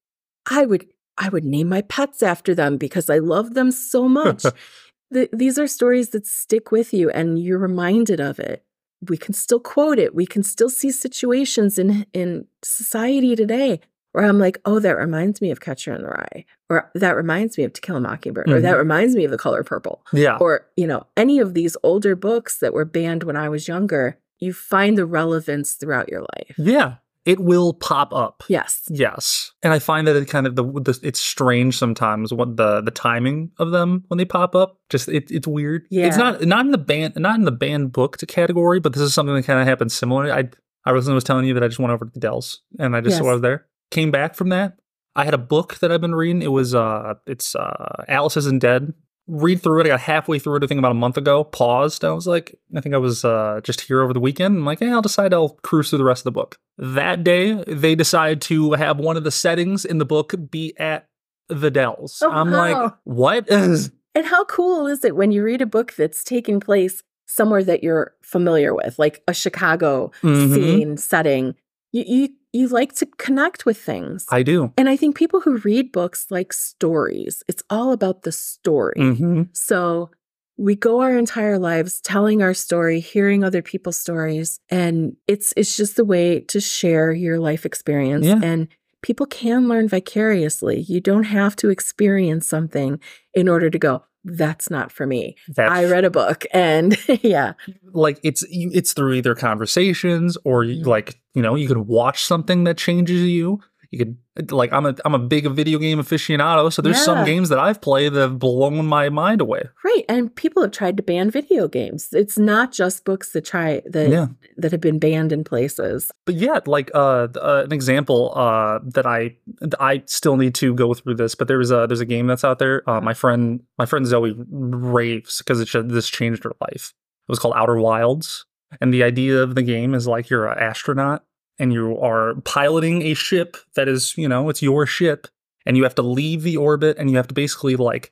I 0.49 0.65
would 0.65 0.87
I 1.19 1.29
would 1.29 1.45
name 1.45 1.69
my 1.69 1.81
pets 1.81 2.23
after 2.23 2.55
them 2.55 2.77
because 2.77 3.07
I 3.09 3.19
love 3.19 3.53
them 3.53 3.69
so 3.71 4.07
much. 4.09 4.43
the, 5.11 5.29
these 5.31 5.59
are 5.59 5.67
stories 5.67 6.09
that 6.09 6.25
stick 6.25 6.71
with 6.71 6.91
you 6.93 7.09
and 7.11 7.37
you're 7.39 7.59
reminded 7.59 8.19
of 8.19 8.39
it. 8.39 8.63
We 9.07 9.17
can 9.17 9.33
still 9.35 9.59
quote 9.59 9.99
it. 9.99 10.15
We 10.15 10.25
can 10.25 10.41
still 10.41 10.69
see 10.71 10.89
situations 10.89 11.77
in 11.77 12.07
in 12.13 12.47
society 12.63 13.35
today 13.35 13.79
where 14.17 14.25
I'm 14.25 14.39
like, 14.39 14.57
oh, 14.65 14.79
that 14.79 14.97
reminds 14.97 15.41
me 15.41 15.51
of 15.51 15.59
Catcher 15.61 15.93
in 15.93 16.01
the 16.01 16.07
Rye, 16.09 16.43
or 16.69 16.89
that 16.95 17.15
reminds 17.15 17.55
me 17.57 17.63
of 17.65 17.73
To 17.73 17.81
Kill 17.81 17.97
a 17.97 18.01
Mockingbird, 18.01 18.49
or 18.49 18.59
that 18.59 18.73
Mhm. 18.75 18.79
reminds 18.79 19.15
me 19.15 19.25
of 19.25 19.31
The 19.31 19.37
Color 19.37 19.63
Purple, 19.63 20.03
yeah. 20.11 20.37
or 20.41 20.65
you 20.75 20.87
know, 20.87 21.05
any 21.15 21.37
of 21.39 21.53
these 21.53 21.77
older 21.83 22.15
books 22.15 22.57
that 22.57 22.73
were 22.73 22.83
banned 22.85 23.23
when 23.23 23.35
I 23.35 23.47
was 23.47 23.67
younger. 23.67 24.17
You 24.39 24.53
find 24.53 24.97
the 24.97 25.05
relevance 25.05 25.73
throughout 25.73 26.09
your 26.09 26.21
life. 26.21 26.55
Yeah. 26.57 26.95
It 27.25 27.39
will 27.39 27.73
pop 27.73 28.13
up. 28.13 28.43
Yes. 28.47 28.83
Yes, 28.89 29.51
and 29.61 29.73
I 29.73 29.79
find 29.79 30.07
that 30.07 30.15
it 30.15 30.27
kind 30.29 30.47
of 30.47 30.55
the, 30.55 30.63
the 30.63 30.97
it's 31.03 31.19
strange 31.19 31.77
sometimes 31.77 32.33
what 32.33 32.55
the 32.57 32.81
the 32.81 32.91
timing 32.91 33.51
of 33.59 33.71
them 33.71 34.03
when 34.07 34.17
they 34.17 34.25
pop 34.25 34.55
up. 34.55 34.79
Just 34.89 35.09
it, 35.09 35.29
it's 35.29 35.45
weird. 35.47 35.83
Yeah. 35.91 36.07
It's 36.07 36.17
not 36.17 36.41
not 36.45 36.65
in 36.65 36.71
the 36.71 36.77
banned 36.77 37.15
not 37.17 37.37
in 37.37 37.43
the 37.45 37.51
banned 37.51 37.91
book 37.91 38.17
category, 38.27 38.79
but 38.79 38.93
this 38.93 39.01
is 39.01 39.13
something 39.13 39.35
that 39.35 39.43
kind 39.45 39.59
of 39.59 39.67
happens 39.67 39.93
similar. 39.93 40.31
I 40.31 40.49
I 40.85 40.93
was 40.93 41.09
was 41.09 41.23
telling 41.25 41.45
you 41.45 41.53
that 41.55 41.63
I 41.63 41.67
just 41.67 41.79
went 41.79 41.91
over 41.91 42.05
to 42.05 42.11
the 42.13 42.19
Dells 42.21 42.61
and 42.79 42.95
I 42.95 43.01
just 43.01 43.15
Yes. 43.15 43.19
saw 43.21 43.35
it 43.35 43.41
there. 43.41 43.65
Came 43.91 44.11
back 44.11 44.35
from 44.35 44.49
that. 44.49 44.77
I 45.15 45.25
had 45.25 45.33
a 45.33 45.37
book 45.39 45.75
that 45.79 45.91
I've 45.91 46.01
been 46.01 46.15
reading. 46.15 46.41
It 46.41 46.51
was 46.51 46.75
uh 46.75 47.15
it's 47.25 47.55
uh 47.55 48.03
Alice 48.07 48.37
Isn't 48.37 48.59
Dead. 48.59 48.93
Read 49.27 49.61
through 49.61 49.81
it. 49.81 49.85
I 49.85 49.89
got 49.89 49.99
halfway 49.99 50.39
through 50.39 50.57
it. 50.57 50.63
I 50.63 50.67
think 50.67 50.79
about 50.79 50.91
a 50.91 50.95
month 50.95 51.17
ago. 51.17 51.43
Paused. 51.43 52.05
I 52.05 52.11
was 52.11 52.27
like, 52.27 52.55
I 52.75 52.79
think 52.79 52.95
I 52.95 52.97
was 52.97 53.25
uh, 53.25 53.59
just 53.61 53.81
here 53.81 54.01
over 54.01 54.13
the 54.13 54.21
weekend. 54.21 54.55
I'm 54.55 54.63
like, 54.65 54.79
hey, 54.79 54.89
I'll 54.89 55.01
decide 55.01 55.33
I'll 55.33 55.49
cruise 55.63 55.89
through 55.89 55.97
the 55.97 56.05
rest 56.05 56.21
of 56.21 56.25
the 56.25 56.31
book. 56.31 56.57
That 56.77 57.25
day, 57.25 57.61
they 57.67 57.93
decide 57.93 58.39
to 58.43 58.71
have 58.73 58.99
one 58.99 59.17
of 59.17 59.25
the 59.25 59.31
settings 59.31 59.83
in 59.83 59.97
the 59.97 60.05
book 60.05 60.33
be 60.49 60.73
at 60.79 61.09
the 61.49 61.69
Dells. 61.69 62.21
Oh, 62.23 62.31
I'm 62.31 62.51
wow. 62.51 62.83
like, 62.83 62.93
what? 63.03 63.49
And 64.15 64.25
how 64.25 64.45
cool 64.45 64.87
is 64.87 65.03
it 65.05 65.15
when 65.15 65.31
you 65.33 65.43
read 65.43 65.61
a 65.61 65.65
book 65.67 65.93
that's 65.95 66.23
taking 66.23 66.59
place 66.61 67.03
somewhere 67.27 67.63
that 67.65 67.83
you're 67.83 68.13
familiar 68.23 68.73
with, 68.73 68.97
like 68.97 69.21
a 69.27 69.33
Chicago 69.33 70.09
Mhm. 70.23 70.53
scene 70.55 70.97
setting? 70.97 71.53
You, 71.91 72.03
you 72.07 72.29
you 72.57 72.67
like 72.67 72.93
to 72.95 73.05
connect 73.25 73.65
with 73.67 73.77
things. 73.77 74.25
I 74.29 74.41
do. 74.43 74.71
and 74.77 74.87
I 74.89 74.95
think 74.97 75.15
people 75.15 75.39
who 75.41 75.57
read 75.69 75.91
books 75.91 76.21
like 76.29 76.51
stories. 76.53 77.43
It's 77.47 77.63
all 77.69 77.91
about 77.91 78.17
the 78.23 78.31
story. 78.31 78.99
hmm 78.99 79.43
So 79.53 80.09
we 80.57 80.75
go 80.75 81.01
our 81.01 81.15
entire 81.15 81.59
lives 81.59 82.01
telling 82.01 82.41
our 82.41 82.53
story, 82.53 82.99
hearing 82.99 83.43
other 83.43 83.61
people's 83.61 83.97
stories, 84.05 84.59
and 84.69 85.15
it's 85.27 85.53
it's 85.55 85.77
just 85.77 85.99
a 85.99 86.03
way 86.13 86.39
to 86.51 86.59
share 86.59 87.11
your 87.11 87.37
life 87.49 87.63
experience. 87.65 88.25
Yeah. 88.25 88.39
And 88.43 88.67
people 89.03 89.27
can 89.27 89.67
learn 89.67 89.87
vicariously. 89.87 90.79
You 90.93 90.99
don't 90.99 91.25
have 91.39 91.55
to 91.57 91.69
experience 91.69 92.47
something 92.47 92.99
in 93.33 93.47
order 93.47 93.69
to 93.69 93.79
go, 93.79 94.03
that's 94.35 94.69
not 94.69 94.91
for 94.91 95.07
me. 95.07 95.35
That's 95.47 95.71
I 95.71 95.85
read 95.85 96.05
a 96.05 96.09
book 96.09 96.45
and 96.53 96.97
yeah. 97.23 97.53
like 97.93 98.19
it's 98.23 98.43
it's 98.49 98.93
through 98.93 99.13
either 99.13 99.35
conversations 99.35 100.37
or 100.43 100.63
you, 100.63 100.83
Mhm. 100.83 100.87
like 100.87 101.19
you 101.33 101.41
know 101.41 101.55
you 101.55 101.67
can 101.67 101.87
watch 101.87 102.23
something 102.23 102.63
that 102.65 102.77
changes 102.77 103.21
you. 103.23 103.59
You 103.91 103.99
could 103.99 104.51
like 104.51 104.71
I'm 104.73 104.85
a 104.85 104.95
I'm 105.05 105.13
a 105.15 105.19
big 105.19 105.49
video 105.51 105.79
game 105.79 105.99
aficionado, 105.99 106.71
so 106.71 106.81
there's 106.81 107.03
some 107.03 107.25
games 107.25 107.49
that 107.49 107.59
I've 107.59 107.79
played 107.81 108.13
that 108.13 108.19
have 108.19 108.39
blown 108.39 108.85
my 108.85 109.09
mind 109.09 109.41
away. 109.41 109.63
Right. 109.83 110.03
And 110.09 110.35
people 110.35 110.61
have 110.61 110.71
tried 110.71 110.97
to 110.97 111.03
ban 111.03 111.31
video 111.31 111.67
games. 111.67 112.09
It's 112.11 112.37
not 112.37 112.71
just 112.71 113.05
books 113.05 113.31
that 113.31 113.45
try 113.45 113.81
that 113.85 114.09
Yeah. 114.09 114.27
that 114.57 114.71
have 114.73 114.81
been 114.81 114.99
banned 114.99 115.31
in 115.31 115.43
places. 115.43 116.11
But 116.25 116.35
yeah, 116.35 116.59
like 116.65 116.91
uh, 116.93 117.27
uh 117.35 117.63
an 117.65 117.71
example 117.71 118.33
uh 118.35 118.79
that 118.83 119.05
I 119.05 119.35
I 119.79 120.03
still 120.05 120.37
need 120.37 120.53
to 120.55 120.73
go 120.73 120.93
through 120.93 121.15
this, 121.15 121.33
but 121.35 121.47
there's 121.47 121.71
a 121.71 121.85
there's 121.87 122.01
a 122.01 122.05
game 122.05 122.27
that's 122.27 122.43
out 122.43 122.59
there. 122.59 122.87
Uh, 122.89 122.99
my 123.01 123.13
friend 123.13 123.61
my 123.77 123.85
friend 123.85 124.05
Zoe 124.05 124.35
raves 124.37 125.37
because 125.39 125.61
it 125.61 125.89
this 125.89 126.09
changed 126.09 126.43
her 126.43 126.51
life. 126.61 126.93
It 127.27 127.31
was 127.31 127.39
called 127.39 127.55
Outer 127.57 127.77
Wilds, 127.77 128.45
and 128.79 128.93
the 128.93 129.03
idea 129.03 129.41
of 129.41 129.55
the 129.55 129.63
game 129.63 129.93
is 129.93 130.07
like 130.07 130.29
you're 130.29 130.47
an 130.47 130.57
astronaut 130.59 131.23
and 131.59 131.73
you 131.73 131.97
are 131.99 132.35
piloting 132.41 133.01
a 133.01 133.13
ship 133.13 133.57
that 133.75 133.87
is 133.87 134.17
you 134.17 134.27
know 134.27 134.49
it's 134.49 134.61
your 134.61 134.85
ship, 134.85 135.27
and 135.65 135.77
you 135.77 135.83
have 135.83 135.95
to 135.95 136.01
leave 136.01 136.43
the 136.43 136.57
orbit 136.57 136.97
and 136.97 137.09
you 137.09 137.17
have 137.17 137.27
to 137.27 137.33
basically 137.33 137.75
like 137.75 138.11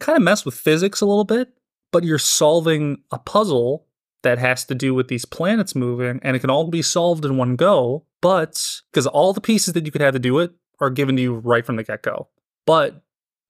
kind 0.00 0.16
of 0.16 0.22
mess 0.22 0.44
with 0.44 0.54
physics 0.54 1.00
a 1.00 1.06
little 1.06 1.24
bit, 1.24 1.48
but 1.92 2.04
you're 2.04 2.18
solving 2.18 3.02
a 3.10 3.18
puzzle 3.18 3.86
that 4.22 4.38
has 4.38 4.64
to 4.64 4.74
do 4.74 4.94
with 4.94 5.08
these 5.08 5.24
planets 5.24 5.74
moving, 5.74 6.18
and 6.22 6.36
it 6.36 6.40
can 6.40 6.50
all 6.50 6.68
be 6.68 6.82
solved 6.82 7.24
in 7.24 7.36
one 7.36 7.56
go. 7.56 8.04
But 8.20 8.80
because 8.90 9.06
all 9.06 9.32
the 9.32 9.40
pieces 9.40 9.74
that 9.74 9.86
you 9.86 9.92
could 9.92 10.00
have 10.00 10.14
to 10.14 10.18
do 10.18 10.38
it 10.40 10.52
are 10.80 10.90
given 10.90 11.16
to 11.16 11.22
you 11.22 11.34
right 11.34 11.64
from 11.64 11.76
the 11.76 11.84
get 11.84 12.02
go. 12.02 12.28
But 12.66 13.02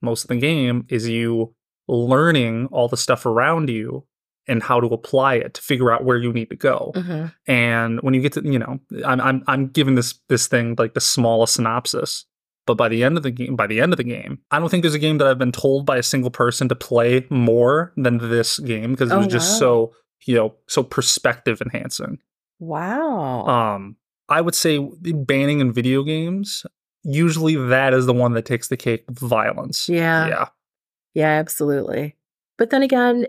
most 0.03 0.25
of 0.25 0.29
the 0.29 0.37
game 0.37 0.87
is 0.89 1.09
you 1.09 1.55
learning 1.89 2.67
all 2.73 2.89
the 2.89 2.97
stuff 2.97 3.25
around 3.25 3.71
you 3.71 4.05
and 4.49 4.63
how 4.63 4.81
to 4.81 4.87
apply 4.89 5.35
it 5.35 5.55
to 5.55 5.61
figure 5.63 5.91
out 5.93 6.05
where 6.05 6.17
you 6.17 6.33
need 6.33 6.51
to 6.51 6.57
go. 6.57 6.93
Mhm. 6.95 7.33
And 7.47 8.01
when 8.03 8.15
you 8.15 8.21
get 8.21 8.33
to, 8.35 8.43
you 8.45 8.59
know, 8.59 8.79
I'm 9.05 9.21
I'm 9.21 9.43
I'm 9.47 9.67
giving 9.69 9.95
this 9.97 10.15
this 10.29 10.47
thing 10.47 10.75
like 10.79 10.95
the 10.95 11.01
smallest 11.01 11.55
synopsis. 11.55 12.25
But 12.67 12.75
by 12.77 12.89
the 12.89 13.05
end 13.05 13.17
of 13.17 13.23
the 13.23 13.31
game, 13.31 13.55
by 13.55 13.69
the 13.69 13.81
end 13.81 13.93
of 13.93 13.97
the 13.97 14.03
game, 14.05 14.41
I 14.51 14.59
don't 14.59 14.69
think 14.69 14.83
there's 14.83 14.95
a 14.95 14.99
game 14.99 15.19
that 15.19 15.29
I've 15.29 15.39
been 15.39 15.53
told 15.53 15.87
by 15.87 15.99
a 15.99 16.03
single 16.03 16.31
person 16.33 16.69
to 16.69 16.75
play 16.75 17.25
more 17.31 17.93
than 17.97 18.19
this 18.19 18.59
game 18.59 18.91
because 18.93 19.13
it 19.13 19.15
Oh, 19.15 19.19
was 19.19 19.29
just 19.29 19.53
wow. 19.55 19.59
so, 19.59 19.93
you 20.27 20.35
know, 20.35 20.55
so 20.67 20.83
perspective 20.83 21.61
enhancing. 21.61 22.19
Wow. 22.59 23.47
Um, 23.47 23.97
I 24.29 24.41
would 24.41 24.55
say 24.57 24.79
banning 24.79 25.61
in 25.61 25.73
video 25.73 26.03
games. 26.03 26.67
Usually, 27.05 27.55
that 27.55 27.95
is 27.95 28.07
the 28.07 28.13
one 28.13 28.33
that 28.33 28.45
takes 28.47 28.67
the 28.67 28.77
cake 28.77 29.05
violence. 29.11 29.89
yeah. 29.89 30.27
yeah, 30.27 30.47
Yeah, 31.15 31.29
absolutely. 31.29 32.17
But 32.59 32.71
then 32.71 32.83
again, 32.83 33.27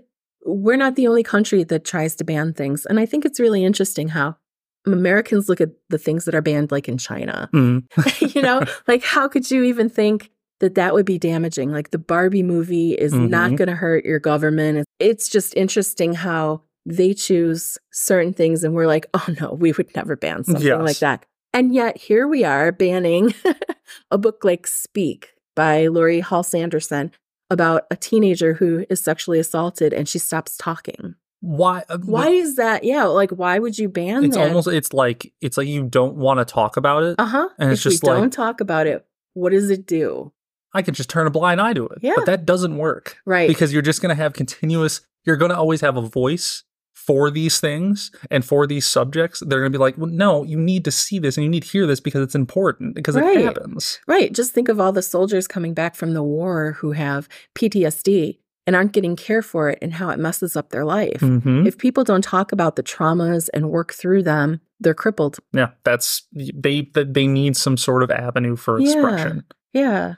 we're 0.48 0.78
not 0.78 0.96
the 0.96 1.08
only 1.08 1.24
country 1.24 1.64
that 1.66 1.86
tries 1.86 2.16
to 2.16 2.24
ban 2.24 2.54
things. 2.54 2.86
And 2.86 3.00
I 3.00 3.06
think 3.06 3.26
it's 3.26 3.40
really 3.40 3.64
interesting 3.64 4.08
how 4.08 4.38
Americans 4.86 5.50
look 5.50 5.60
at 5.62 5.70
the 5.90 5.98
things 5.98 6.26
that 6.26 6.34
are 6.36 6.42
banned, 6.42 6.72
like 6.72 6.88
in 6.88 6.98
China. 6.98 7.50
Mhm. 7.54 7.84
you 8.36 8.42
know, 8.42 8.62
like 8.88 9.04
how 9.04 9.28
could 9.28 9.52
you 9.52 9.64
even 9.64 9.90
think 9.90 10.32
that 10.60 10.76
that 10.76 10.94
would 10.94 11.06
be 11.06 11.18
damaging? 11.20 11.72
Like 11.72 11.92
the 11.92 11.98
Barbie 11.98 12.44
movie 12.44 12.94
is 12.94 13.14
not 13.14 13.52
Mhm. 13.52 13.58
going 13.58 13.68
to 13.68 13.76
hurt 13.76 14.06
your 14.06 14.20
government. 14.20 14.86
It's 15.00 15.28
just 15.30 15.54
interesting 15.56 16.14
how 16.14 16.62
they 16.86 17.14
choose 17.14 17.78
certain 17.92 18.34
things 18.34 18.64
and 18.64 18.74
we're 18.74 18.88
like, 18.88 19.06
oh 19.14 19.26
no, 19.42 19.52
we 19.54 19.74
would 19.74 19.94
never 19.96 20.16
ban 20.16 20.46
something 20.46 20.66
Yes. 20.66 20.82
like 20.82 21.00
that. 21.00 21.26
And 21.54 21.74
yet 21.74 21.98
here 21.98 22.28
we 22.28 22.46
are 22.46 22.72
banning 22.72 23.34
a 24.12 24.18
book 24.18 24.44
like 24.46 24.66
Speak 24.68 25.34
by 25.56 25.88
Laurie 25.88 26.22
Halse 26.22 26.54
Anderson 26.54 27.12
about 27.50 27.86
a 27.92 27.96
teenager 27.96 28.54
who 28.54 28.86
is 28.90 29.02
sexually 29.04 29.40
assaulted 29.40 29.94
and 29.94 30.08
she 30.08 30.20
stops 30.20 30.58
talking. 30.58 31.16
Why? 31.42 31.84
uh, 31.88 32.00
Why 32.00 32.30
is 32.30 32.56
that? 32.56 32.84
Yeah, 32.84 33.06
like 33.06 33.30
why 33.32 33.60
would 33.60 33.78
you 33.78 33.88
ban 33.90 34.24
It's 34.24 34.36
that? 34.36 34.48
almost. 34.48 34.68
It's 34.68 34.92
like 34.94 35.34
it's 35.40 35.58
like 35.58 35.68
you 35.68 35.84
don't 35.84 36.16
want 36.16 36.40
to 36.40 36.46
talk 36.46 36.78
about 36.78 37.04
it. 37.04 37.16
uh-huh. 37.20 37.50
and 37.60 37.70
if 37.70 37.74
it's 37.76 37.84
just 37.84 38.04
we 38.04 38.10
like- 38.10 38.20
don't 38.20 38.34
talk 38.34 38.60
about 38.60 38.88
it, 38.88 39.06
what 39.34 39.52
does 39.52 39.70
it 39.70 39.86
do? 39.86 40.32
I 40.74 40.82
could 40.82 40.96
just 40.96 41.10
turn 41.10 41.26
a 41.28 41.30
blind 41.30 41.62
eye 41.62 41.74
to 41.74 41.88
it. 41.88 42.00
Yeah. 42.02 42.14
But 42.16 42.26
that 42.26 42.46
doesn't 42.46 42.78
work. 42.78 43.18
Right. 43.26 43.48
Because 43.48 43.72
you're 43.72 43.82
just 43.82 44.02
going 44.02 44.10
to 44.16 44.22
have 44.22 44.34
continuous, 44.34 45.02
you're 45.26 45.38
going 45.38 45.50
to 45.50 45.58
always 45.58 45.82
have 45.82 45.96
a 45.96 46.02
voice 46.02 46.64
for 47.08 47.32
these 47.32 47.60
things 47.62 48.12
and 48.30 48.44
for 48.44 48.68
these 48.68 48.86
subjects. 48.86 49.40
They're 49.40 49.62
going 49.62 49.72
to 49.72 49.78
be 49.78 49.82
like, 49.82 49.98
well, 49.98 50.12
no, 50.12 50.44
you 50.44 50.58
need 50.58 50.84
to 50.86 50.92
see 50.92 51.20
this 51.20 51.38
and 51.38 51.44
you 51.46 51.50
need 51.50 51.64
to 51.64 51.70
hear 51.70 51.88
this 51.88 52.02
because 52.02 52.22
it's 52.22 52.36
important 52.36 52.96
because 52.96 53.16
Right. 53.16 53.38
it 53.38 53.46
happens. 53.46 54.00
Right. 54.08 54.32
Just 54.34 54.54
think 54.54 54.68
of 54.68 54.80
all 54.80 54.92
the 54.92 55.02
soldiers 55.02 55.48
coming 55.48 55.74
back 55.74 55.96
from 55.96 56.14
the 56.14 56.22
war 56.22 56.74
who 56.74 56.92
have 56.92 57.30
PTSD 57.56 58.40
and 58.68 58.76
aren't 58.76 58.92
getting 58.92 59.16
care 59.16 59.42
for 59.42 59.70
it 59.70 59.80
and 59.82 59.94
how 59.94 60.10
it 60.10 60.20
messes 60.20 60.58
up 60.58 60.70
their 60.72 60.84
life. 60.84 61.22
Mm-hmm. 61.22 61.66
If 61.66 61.78
people 61.78 62.04
don't 62.04 62.24
talk 62.24 62.52
about 62.52 62.76
the 62.76 62.84
traumas 62.84 63.48
and 63.54 63.70
work 63.70 63.94
through 63.94 64.24
them, 64.24 64.60
they're 64.82 64.94
crippled. 64.94 65.38
Yeah. 65.54 65.70
That's, 65.86 66.28
they, 66.34 66.92
they 66.94 67.26
need 67.28 67.56
some 67.56 67.78
sort 67.78 68.04
of 68.04 68.12
avenue 68.12 68.58
for 68.58 68.82
expression. 68.82 69.46
Yeah. 69.72 69.82
yeah. 69.82 70.14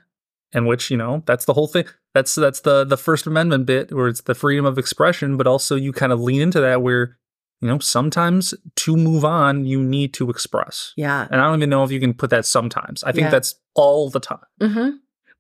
And 0.51 0.65
which 0.65 0.89
you 0.89 0.97
know 0.97 1.21
that's 1.27 1.45
the 1.45 1.53
whole 1.53 1.67
thing 1.67 1.85
That's 2.13 2.35
that's 2.35 2.61
the 2.61 2.83
the 2.85 2.97
First 2.97 3.27
Amendment 3.27 3.65
bit 3.65 3.91
where 3.91 4.07
it's 4.07 4.21
the 4.21 4.35
freedom 4.35 4.65
of 4.65 4.77
expression, 4.77 5.37
but 5.37 5.47
also 5.47 5.75
you 5.75 5.91
kind 5.93 6.11
of 6.11 6.19
lean 6.19 6.41
into 6.41 6.59
that 6.59 6.81
where 6.81 7.17
you 7.61 7.67
know 7.67 7.79
sometimes 7.79 8.53
to 8.77 8.95
move 8.97 9.23
on 9.25 9.65
you 9.65 9.83
need 9.83 10.13
to 10.15 10.29
express. 10.29 10.93
Yeah. 10.97 11.27
And 11.29 11.39
I 11.39 11.45
don't 11.45 11.59
even 11.59 11.69
know 11.69 11.83
if 11.83 11.91
you 11.91 11.99
can 11.99 12.13
put 12.13 12.29
that 12.31 12.45
sometimes. 12.45 13.03
I 13.03 13.11
think 13.11 13.25
Yeah. 13.25 13.31
that's 13.31 13.55
all 13.75 14.09
the 14.09 14.19
time. 14.19 14.39
hmm 14.61 14.89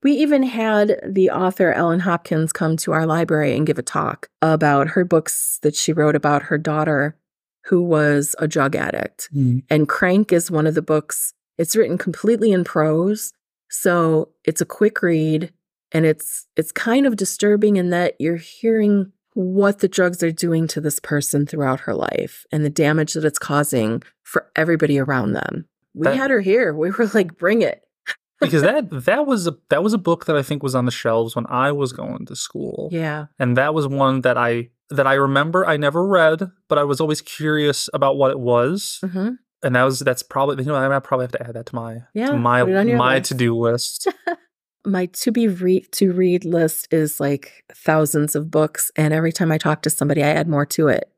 We 0.03 0.11
even 0.13 0.43
had 0.43 0.99
the 1.05 1.29
author 1.31 1.73
Ellen 1.73 2.01
Hopkins 2.01 2.53
come 2.53 2.77
to 2.77 2.91
our 2.93 3.05
library 3.05 3.55
and 3.57 3.65
give 3.67 3.79
a 3.79 3.81
talk 3.83 4.29
about 4.41 4.89
her 4.89 5.03
books 5.03 5.59
that 5.63 5.75
she 5.75 5.91
wrote 5.91 6.15
about 6.15 6.43
her 6.43 6.57
daughter 6.57 7.17
who 7.65 7.81
was 7.83 8.35
a 8.39 8.47
drug 8.47 8.75
addict. 8.75 9.29
And 9.69 9.87
Crank 9.89 10.31
is 10.31 10.49
one 10.49 10.65
of 10.67 10.75
the 10.75 10.81
books. 10.81 11.33
It's 11.57 11.75
written 11.75 11.97
completely 11.97 12.51
in 12.51 12.63
prose, 12.63 13.33
so 13.69 14.29
it's 14.45 14.61
a 14.61 14.65
quick 14.65 15.01
read 15.01 15.51
and 15.91 16.05
it's 16.05 16.45
it's 16.55 16.71
kind 16.71 17.05
of 17.05 17.15
disturbing 17.15 17.77
in 17.77 17.89
that 17.89 18.15
you're 18.19 18.37
hearing 18.37 19.11
what 19.33 19.79
the 19.79 19.87
drugs 19.87 20.21
are 20.23 20.31
doing 20.31 20.67
to 20.67 20.81
this 20.81 20.99
person 20.99 21.45
throughout 21.45 21.81
her 21.81 21.93
life 21.93 22.45
and 22.51 22.65
the 22.65 22.69
damage 22.69 23.13
that 23.13 23.23
it's 23.23 23.39
causing 23.39 24.01
for 24.23 24.47
everybody 24.55 24.99
around 24.99 25.33
them. 25.33 25.65
We 25.93 26.05
That- 26.05 26.17
had 26.17 26.31
her 26.31 26.41
here. 26.41 26.73
We 26.73 26.91
were 26.91 27.09
like, 27.13 27.37
"Bring 27.37 27.61
it." 27.61 27.83
because 28.41 28.61
that 28.69 28.89
that 29.05 29.25
was 29.25 29.47
a 29.47 29.55
that 29.69 29.83
was 29.83 29.93
a 29.93 29.97
book 29.97 30.25
that 30.25 30.35
I 30.35 30.41
think 30.43 30.63
was 30.63 30.75
on 30.75 30.85
the 30.85 30.91
shelves 30.91 31.35
when 31.35 31.45
I 31.47 31.71
was 31.71 31.93
going 31.93 32.25
to 32.25 32.35
school. 32.35 32.89
Yeah. 32.91 33.25
and 33.37 33.55
that 33.57 33.73
was 33.73 33.87
one 33.87 34.21
that 34.21 34.37
I 34.37 34.69
that 34.89 35.05
I 35.07 35.13
remember 35.13 35.65
I 35.67 35.77
never 35.77 36.05
read, 36.05 36.49
but 36.67 36.77
I 36.79 36.83
was 36.83 36.99
always 36.99 37.21
curious 37.21 37.89
about 37.93 38.17
what 38.17 38.31
it 38.31 38.39
was, 38.39 38.99
hmm 39.03 39.31
and 39.61 39.75
that 39.75 39.83
was 39.83 39.99
that's 39.99 40.23
probably 40.23 40.63
you 40.63 40.69
know 40.71 40.75
I 40.75 40.99
probably 40.99 41.25
have 41.25 41.33
to 41.33 41.43
add 41.47 41.53
that 41.55 41.65
to 41.67 41.75
my 41.75 41.97
Yeah, 42.13 42.27
to 42.31 42.37
my 42.37 42.61
put 42.61 42.69
it 42.71 42.75
on 42.77 42.87
your 42.87 42.97
my 42.97 43.15
list. 43.17 43.27
to 43.29 43.33
do 43.35 43.55
list. 43.57 44.07
my 44.85 45.05
to 45.07 45.31
be 45.31 45.47
read 45.47 45.91
to 45.91 46.11
read 46.13 46.45
list 46.45 46.87
is 46.91 47.19
like 47.19 47.63
thousands 47.73 48.35
of 48.35 48.49
books 48.49 48.91
and 48.95 49.13
every 49.13 49.31
time 49.31 49.51
i 49.51 49.57
talk 49.57 49.81
to 49.81 49.89
somebody 49.89 50.23
i 50.23 50.27
add 50.29 50.47
more 50.47 50.65
to 50.65 50.87
it 50.87 51.11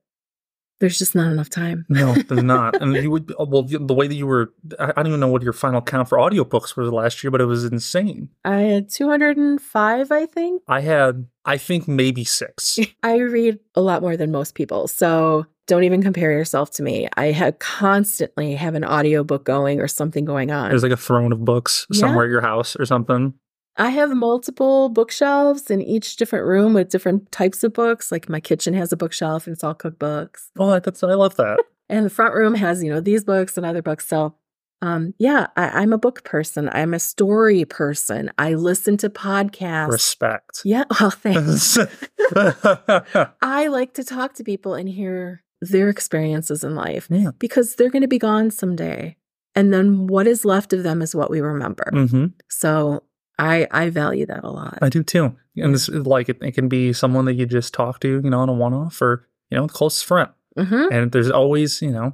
there's 0.79 0.97
just 0.97 1.13
not 1.13 1.31
enough 1.31 1.47
time 1.49 1.85
no, 1.89 2.15
there's 2.27 2.41
not, 2.41 2.75
and 2.81 2.95
you 2.95 3.11
would 3.11 3.31
oh, 3.37 3.45
well 3.45 3.61
the 3.61 3.93
way 3.93 4.07
that 4.07 4.15
you 4.15 4.25
were 4.25 4.51
I 4.79 4.91
don't 4.93 5.05
even 5.07 5.19
know 5.19 5.27
what 5.27 5.43
your 5.43 5.53
final 5.53 5.79
count 5.79 6.09
for 6.09 6.17
audiobooks 6.17 6.75
was 6.75 6.89
last 6.91 7.23
year, 7.23 7.29
but 7.29 7.39
it 7.39 7.45
was 7.45 7.63
insane. 7.65 8.29
i 8.43 8.61
had 8.61 8.89
205 8.89 10.11
i 10.11 10.25
think 10.25 10.63
I 10.67 10.81
had 10.81 11.27
I 11.45 11.57
think 11.57 11.87
maybe 11.87 12.23
six. 12.23 12.79
i 13.03 13.17
read 13.17 13.59
a 13.75 13.81
lot 13.81 14.01
more 14.01 14.17
than 14.17 14.31
most 14.31 14.55
people 14.55 14.87
so 14.87 15.45
don't 15.67 15.83
even 15.83 16.01
compare 16.01 16.31
yourself 16.31 16.71
to 16.71 16.83
me 16.83 17.07
i 17.15 17.27
had 17.27 17.59
constantly 17.59 18.55
have 18.55 18.73
an 18.73 18.83
audiobook 18.83 19.45
going 19.45 19.79
or 19.79 19.87
something 19.87 20.25
going 20.25 20.49
on 20.51 20.69
There's 20.69 20.83
like 20.83 20.91
a 20.91 20.97
throne 20.97 21.31
of 21.31 21.45
books 21.45 21.85
Yeah. 21.91 21.99
somewhere 21.99 22.25
at 22.25 22.31
your 22.31 22.41
house 22.41 22.75
or 22.75 22.85
something. 22.85 23.35
I 23.77 23.89
have 23.89 24.11
multiple 24.11 24.89
bookshelves 24.89 25.71
in 25.71 25.81
each 25.81 26.17
different 26.17 26.45
room 26.45 26.73
with 26.73 26.89
different 26.89 27.31
types 27.31 27.63
of 27.63 27.73
books. 27.73 28.11
Like 28.11 28.29
my 28.29 28.39
kitchen 28.39 28.73
has 28.73 28.91
a 28.91 28.97
bookshelf 28.97 29.47
and 29.47 29.53
it's 29.53 29.63
all 29.63 29.75
cookbooks. 29.75 30.49
Oh, 30.57 30.79
that's 30.79 31.03
I 31.03 31.13
love 31.13 31.35
that. 31.37 31.59
And 31.89 32.05
the 32.05 32.09
front 32.09 32.33
room 32.35 32.55
has, 32.55 32.81
you 32.81 32.89
know, 32.89 33.01
these 33.01 33.25
books 33.25 33.57
and 33.57 33.65
other 33.65 33.81
books. 33.81 34.07
So, 34.07 34.33
um, 34.81 35.13
yeah, 35.19 35.47
I, 35.57 35.81
I'm 35.81 35.91
a 35.91 35.97
book 35.97 36.23
person. 36.23 36.69
I'm 36.71 36.93
a 36.93 36.99
story 36.99 37.65
person. 37.65 38.31
I 38.37 38.53
listen 38.53 38.95
to 38.97 39.09
podcasts. 39.09 39.91
Respect. 39.91 40.61
yeah, 40.63 40.85
well, 41.01 41.09
thanks. 41.11 41.77
I 43.41 43.67
like 43.67 43.93
to 43.95 44.05
talk 44.05 44.35
to 44.35 44.45
people 44.45 44.73
and 44.73 44.87
hear 44.87 45.43
their 45.59 45.89
experiences 45.89 46.63
in 46.63 46.75
life 46.75 47.07
yeah. 47.11 47.31
because 47.39 47.75
they're 47.75 47.89
going 47.89 48.03
to 48.03 48.07
be 48.07 48.17
gone 48.17 48.51
someday. 48.51 49.17
And 49.53 49.73
then 49.73 50.07
what 50.07 50.27
is 50.27 50.45
left 50.45 50.71
of 50.71 50.83
them 50.83 51.01
is 51.01 51.13
what 51.13 51.29
we 51.29 51.41
remember. 51.41 51.91
hmm 51.91 52.27
So 52.47 53.03
I 53.41 53.67
I 53.71 53.89
value 53.89 54.25
that 54.27 54.43
a 54.43 54.49
lot. 54.49 54.77
I 54.81 54.89
do 54.89 55.03
too. 55.03 55.35
And 55.57 55.73
this 55.73 55.89
is 55.89 56.05
like 56.05 56.29
it, 56.29 56.37
it 56.41 56.51
can 56.53 56.69
be 56.69 56.93
someone 56.93 57.25
that 57.25 57.33
you 57.33 57.45
just 57.45 57.73
talk 57.73 57.99
to, 58.01 58.21
you 58.23 58.29
know, 58.29 58.39
on 58.39 58.49
a 58.49 58.53
one 58.53 58.73
off 58.73 59.01
or, 59.01 59.27
you 59.49 59.57
know, 59.57 59.67
closest 59.67 60.05
friend. 60.05 60.29
hmm 60.57 60.85
And 60.91 61.11
there's 61.11 61.29
always, 61.31 61.81
you 61.81 61.91
know, 61.91 62.13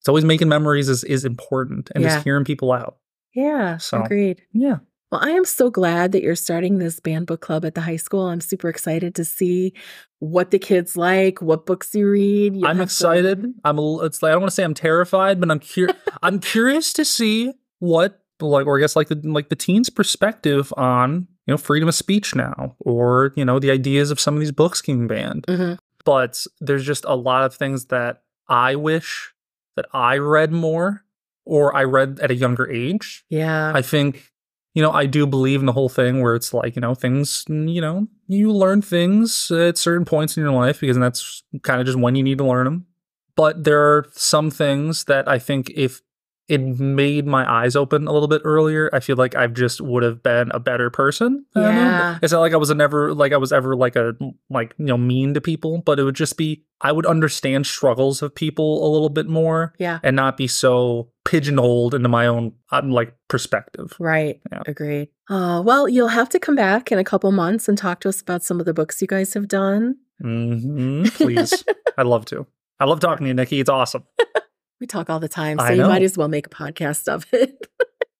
it's 0.00 0.08
always 0.08 0.24
making 0.24 0.48
memories 0.48 0.88
is, 0.88 1.02
is 1.04 1.24
important 1.24 1.90
and 1.94 2.02
Yeah. 2.04 2.10
just 2.16 2.24
hearing 2.24 2.44
people 2.44 2.72
out. 2.72 2.96
Yeah, 3.34 3.76
So- 3.78 4.02
agreed. 4.02 4.42
Yeah. 4.52 4.78
Well, 5.12 5.20
I 5.22 5.30
am 5.30 5.44
so 5.44 5.70
glad 5.70 6.10
that 6.12 6.22
you're 6.24 6.34
starting 6.34 6.78
this 6.78 6.98
banned 6.98 7.26
book 7.28 7.40
club 7.40 7.64
at 7.64 7.76
the 7.76 7.80
high 7.80 7.96
school. 7.96 8.26
I'm 8.26 8.40
super 8.40 8.68
excited 8.68 9.14
to 9.14 9.24
see 9.24 9.72
what 10.18 10.50
the 10.50 10.58
kids 10.58 10.96
like, 10.96 11.40
what 11.40 11.64
books 11.64 11.94
you 11.94 12.10
read. 12.10 12.56
You'll 12.56 12.66
I'm 12.66 12.80
excited. 12.80 13.44
I'm 13.64 13.78
a, 13.78 14.04
it's 14.04 14.20
like 14.20 14.30
I 14.30 14.32
don't 14.32 14.42
want 14.42 14.50
to 14.50 14.54
say 14.56 14.64
I'm 14.64 14.74
terrified, 14.74 15.38
but 15.38 15.48
I'm 15.50 15.60
cur- 15.60 15.94
I'm 16.24 16.40
curious 16.40 16.92
to 16.94 17.04
see 17.04 17.52
what 17.78 18.20
like 18.40 18.66
or 18.66 18.76
I 18.78 18.80
guess 18.80 18.96
like 18.96 19.08
the 19.08 19.20
like 19.24 19.48
the 19.48 19.56
teens 19.56 19.88
perspective 19.90 20.72
on, 20.76 21.26
you 21.46 21.52
know, 21.52 21.56
freedom 21.56 21.88
of 21.88 21.94
speech 21.94 22.34
now 22.34 22.76
or, 22.80 23.32
you 23.36 23.44
know, 23.44 23.58
the 23.58 23.70
ideas 23.70 24.10
of 24.10 24.20
some 24.20 24.34
of 24.34 24.40
these 24.40 24.52
books 24.52 24.82
being 24.82 25.06
banned. 25.06 25.44
Mhm. 25.46 25.78
but 26.04 26.46
there's 26.60 26.84
just 26.86 27.04
a 27.06 27.16
lot 27.16 27.42
of 27.44 27.52
things 27.54 27.86
that 27.86 28.22
I 28.48 28.76
wish 28.76 29.32
that 29.74 29.86
I 29.92 30.18
read 30.18 30.52
more 30.52 31.02
or 31.44 31.74
I 31.76 31.82
read 31.82 32.20
at 32.22 32.30
a 32.30 32.34
younger 32.34 32.70
age. 32.70 33.24
Yeah. 33.28 33.72
I 33.74 33.82
think, 33.82 34.32
you 34.74 34.82
know, 34.82 34.92
I 34.92 35.06
do 35.06 35.26
believe 35.26 35.58
in 35.60 35.66
the 35.66 35.72
whole 35.72 35.88
thing 35.88 36.20
where 36.22 36.36
it's 36.36 36.54
like, 36.54 36.76
you 36.76 36.80
know, 36.80 36.94
things, 36.94 37.44
you 37.48 37.80
know, 37.80 38.06
you 38.28 38.52
learn 38.52 38.82
things 38.82 39.50
at 39.50 39.78
certain 39.78 40.04
points 40.04 40.36
in 40.36 40.44
your 40.44 40.52
life 40.52 40.78
because 40.80 40.96
that's 40.96 41.42
kind 41.62 41.80
of 41.80 41.86
just 41.86 41.98
when 41.98 42.14
you 42.14 42.22
need 42.22 42.38
to 42.38 42.44
learn 42.44 42.64
them. 42.66 42.86
But 43.34 43.64
there 43.64 43.80
are 43.80 44.06
some 44.12 44.50
things 44.50 45.04
that 45.04 45.26
I 45.28 45.38
think 45.40 45.70
if 45.74 46.02
it 46.48 46.60
made 46.60 47.26
my 47.26 47.50
eyes 47.50 47.74
open 47.74 48.06
a 48.06 48.12
little 48.12 48.28
bit 48.28 48.42
earlier, 48.44 48.88
I 48.92 49.00
feel 49.00 49.16
like 49.16 49.34
I 49.34 49.48
just 49.48 49.80
would 49.80 50.04
have 50.04 50.22
been 50.22 50.50
a 50.52 50.60
better 50.60 50.90
person. 50.90 51.44
I 51.56 51.60
don't 51.60 51.74
know. 51.74 51.80
Yeah. 51.80 52.18
It's 52.22 52.32
not 52.32 52.40
like 52.40 52.52
I 52.52 52.56
was 52.56 52.70
a 52.70 52.74
never 52.74 53.12
like 53.14 53.32
I 53.32 53.36
was 53.36 53.52
ever 53.52 53.74
like 53.74 53.96
a 53.96 54.14
like 54.48 54.74
you 54.78 54.86
know 54.86 54.96
mean 54.96 55.34
to 55.34 55.40
people, 55.40 55.82
but 55.84 55.98
it 55.98 56.04
would 56.04 56.14
just 56.14 56.36
be 56.36 56.64
I 56.80 56.92
would 56.92 57.06
understand 57.06 57.66
struggles 57.66 58.22
of 58.22 58.34
people 58.34 58.86
a 58.86 58.88
little 58.92 59.08
bit 59.08 59.26
more 59.28 59.74
yeah. 59.78 59.98
and 60.04 60.14
not 60.14 60.36
be 60.36 60.46
so 60.46 61.10
pigeonholed 61.24 61.94
into 61.94 62.08
my 62.08 62.26
own 62.26 62.52
um, 62.70 62.90
like 62.92 63.16
perspective. 63.28 63.96
Right. 63.98 64.40
Yeah. 64.52 64.62
Agreed. 64.66 65.08
Uh, 65.28 65.62
well, 65.64 65.88
you'll 65.88 66.08
have 66.08 66.28
to 66.28 66.38
come 66.38 66.54
back 66.54 66.92
in 66.92 66.98
a 66.98 67.04
couple 67.04 67.32
months 67.32 67.68
and 67.68 67.76
talk 67.76 68.00
to 68.00 68.08
us 68.08 68.20
about 68.20 68.44
some 68.44 68.60
of 68.60 68.66
the 68.66 68.74
books 68.74 69.02
you 69.02 69.08
guys 69.08 69.34
have 69.34 69.48
done. 69.48 69.96
hmm 70.20 71.04
Please, 71.06 71.64
I'd 71.98 72.06
love 72.06 72.24
to. 72.26 72.46
I 72.78 72.84
love 72.84 73.00
talking 73.00 73.24
to 73.24 73.28
you, 73.28 73.34
Nikki. 73.34 73.58
It's 73.58 73.70
awesome. 73.70 74.04
We 74.80 74.86
talk 74.86 75.08
all 75.08 75.20
the 75.20 75.28
time, 75.28 75.58
so 75.58 75.70
you 75.70 75.82
might 75.82 76.02
as 76.02 76.18
well 76.18 76.28
make 76.28 76.46
a 76.46 76.50
podcast 76.50 77.08
of 77.08 77.26
it. 77.32 77.66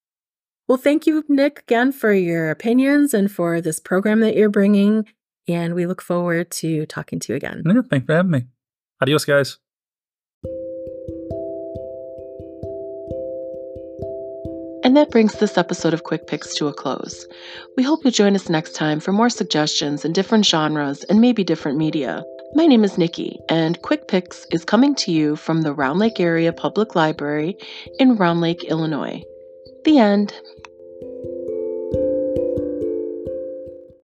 well, 0.68 0.78
thank 0.78 1.06
you, 1.06 1.22
Nick, 1.28 1.60
again 1.60 1.92
for 1.92 2.12
your 2.12 2.50
opinions 2.50 3.12
and 3.12 3.30
for 3.30 3.60
this 3.60 3.78
program 3.78 4.20
that 4.20 4.36
you're 4.36 4.48
bringing. 4.48 5.06
And 5.48 5.74
we 5.74 5.86
look 5.86 6.00
forward 6.00 6.50
to 6.52 6.86
talking 6.86 7.20
to 7.20 7.32
you 7.32 7.36
again. 7.36 7.62
Yeah, 7.66 7.82
thanks 7.88 8.06
for 8.06 8.14
having 8.14 8.30
me. 8.30 8.46
Adios, 9.00 9.24
guys. 9.24 9.58
And 14.82 14.96
that 14.96 15.10
brings 15.10 15.34
this 15.34 15.58
episode 15.58 15.94
of 15.94 16.04
Quick 16.04 16.28
Picks 16.28 16.54
to 16.54 16.68
a 16.68 16.72
close. 16.72 17.26
We 17.76 17.82
hope 17.82 18.04
you'll 18.04 18.12
join 18.12 18.36
us 18.36 18.48
next 18.48 18.76
time 18.76 19.00
for 19.00 19.12
more 19.12 19.28
suggestions 19.28 20.04
in 20.04 20.12
different 20.12 20.46
genres 20.46 21.02
and 21.04 21.20
maybe 21.20 21.42
different 21.42 21.76
media. 21.76 22.22
My 22.54 22.66
name 22.66 22.85
is 22.85 22.96
Nikki, 22.96 23.40
and 23.48 23.80
Quick 23.82 24.09
Picks 24.09 24.46
is 24.50 24.64
coming 24.64 24.94
to 24.96 25.12
you 25.12 25.37
from 25.37 25.62
the 25.62 25.72
Round 25.72 25.98
Lake 25.98 26.20
Area 26.20 26.52
Public 26.52 26.94
Library 26.94 27.56
in 27.98 28.16
Round 28.16 28.40
Lake, 28.40 28.64
Illinois. 28.64 29.22
The 29.85 29.98
end. 29.98 30.32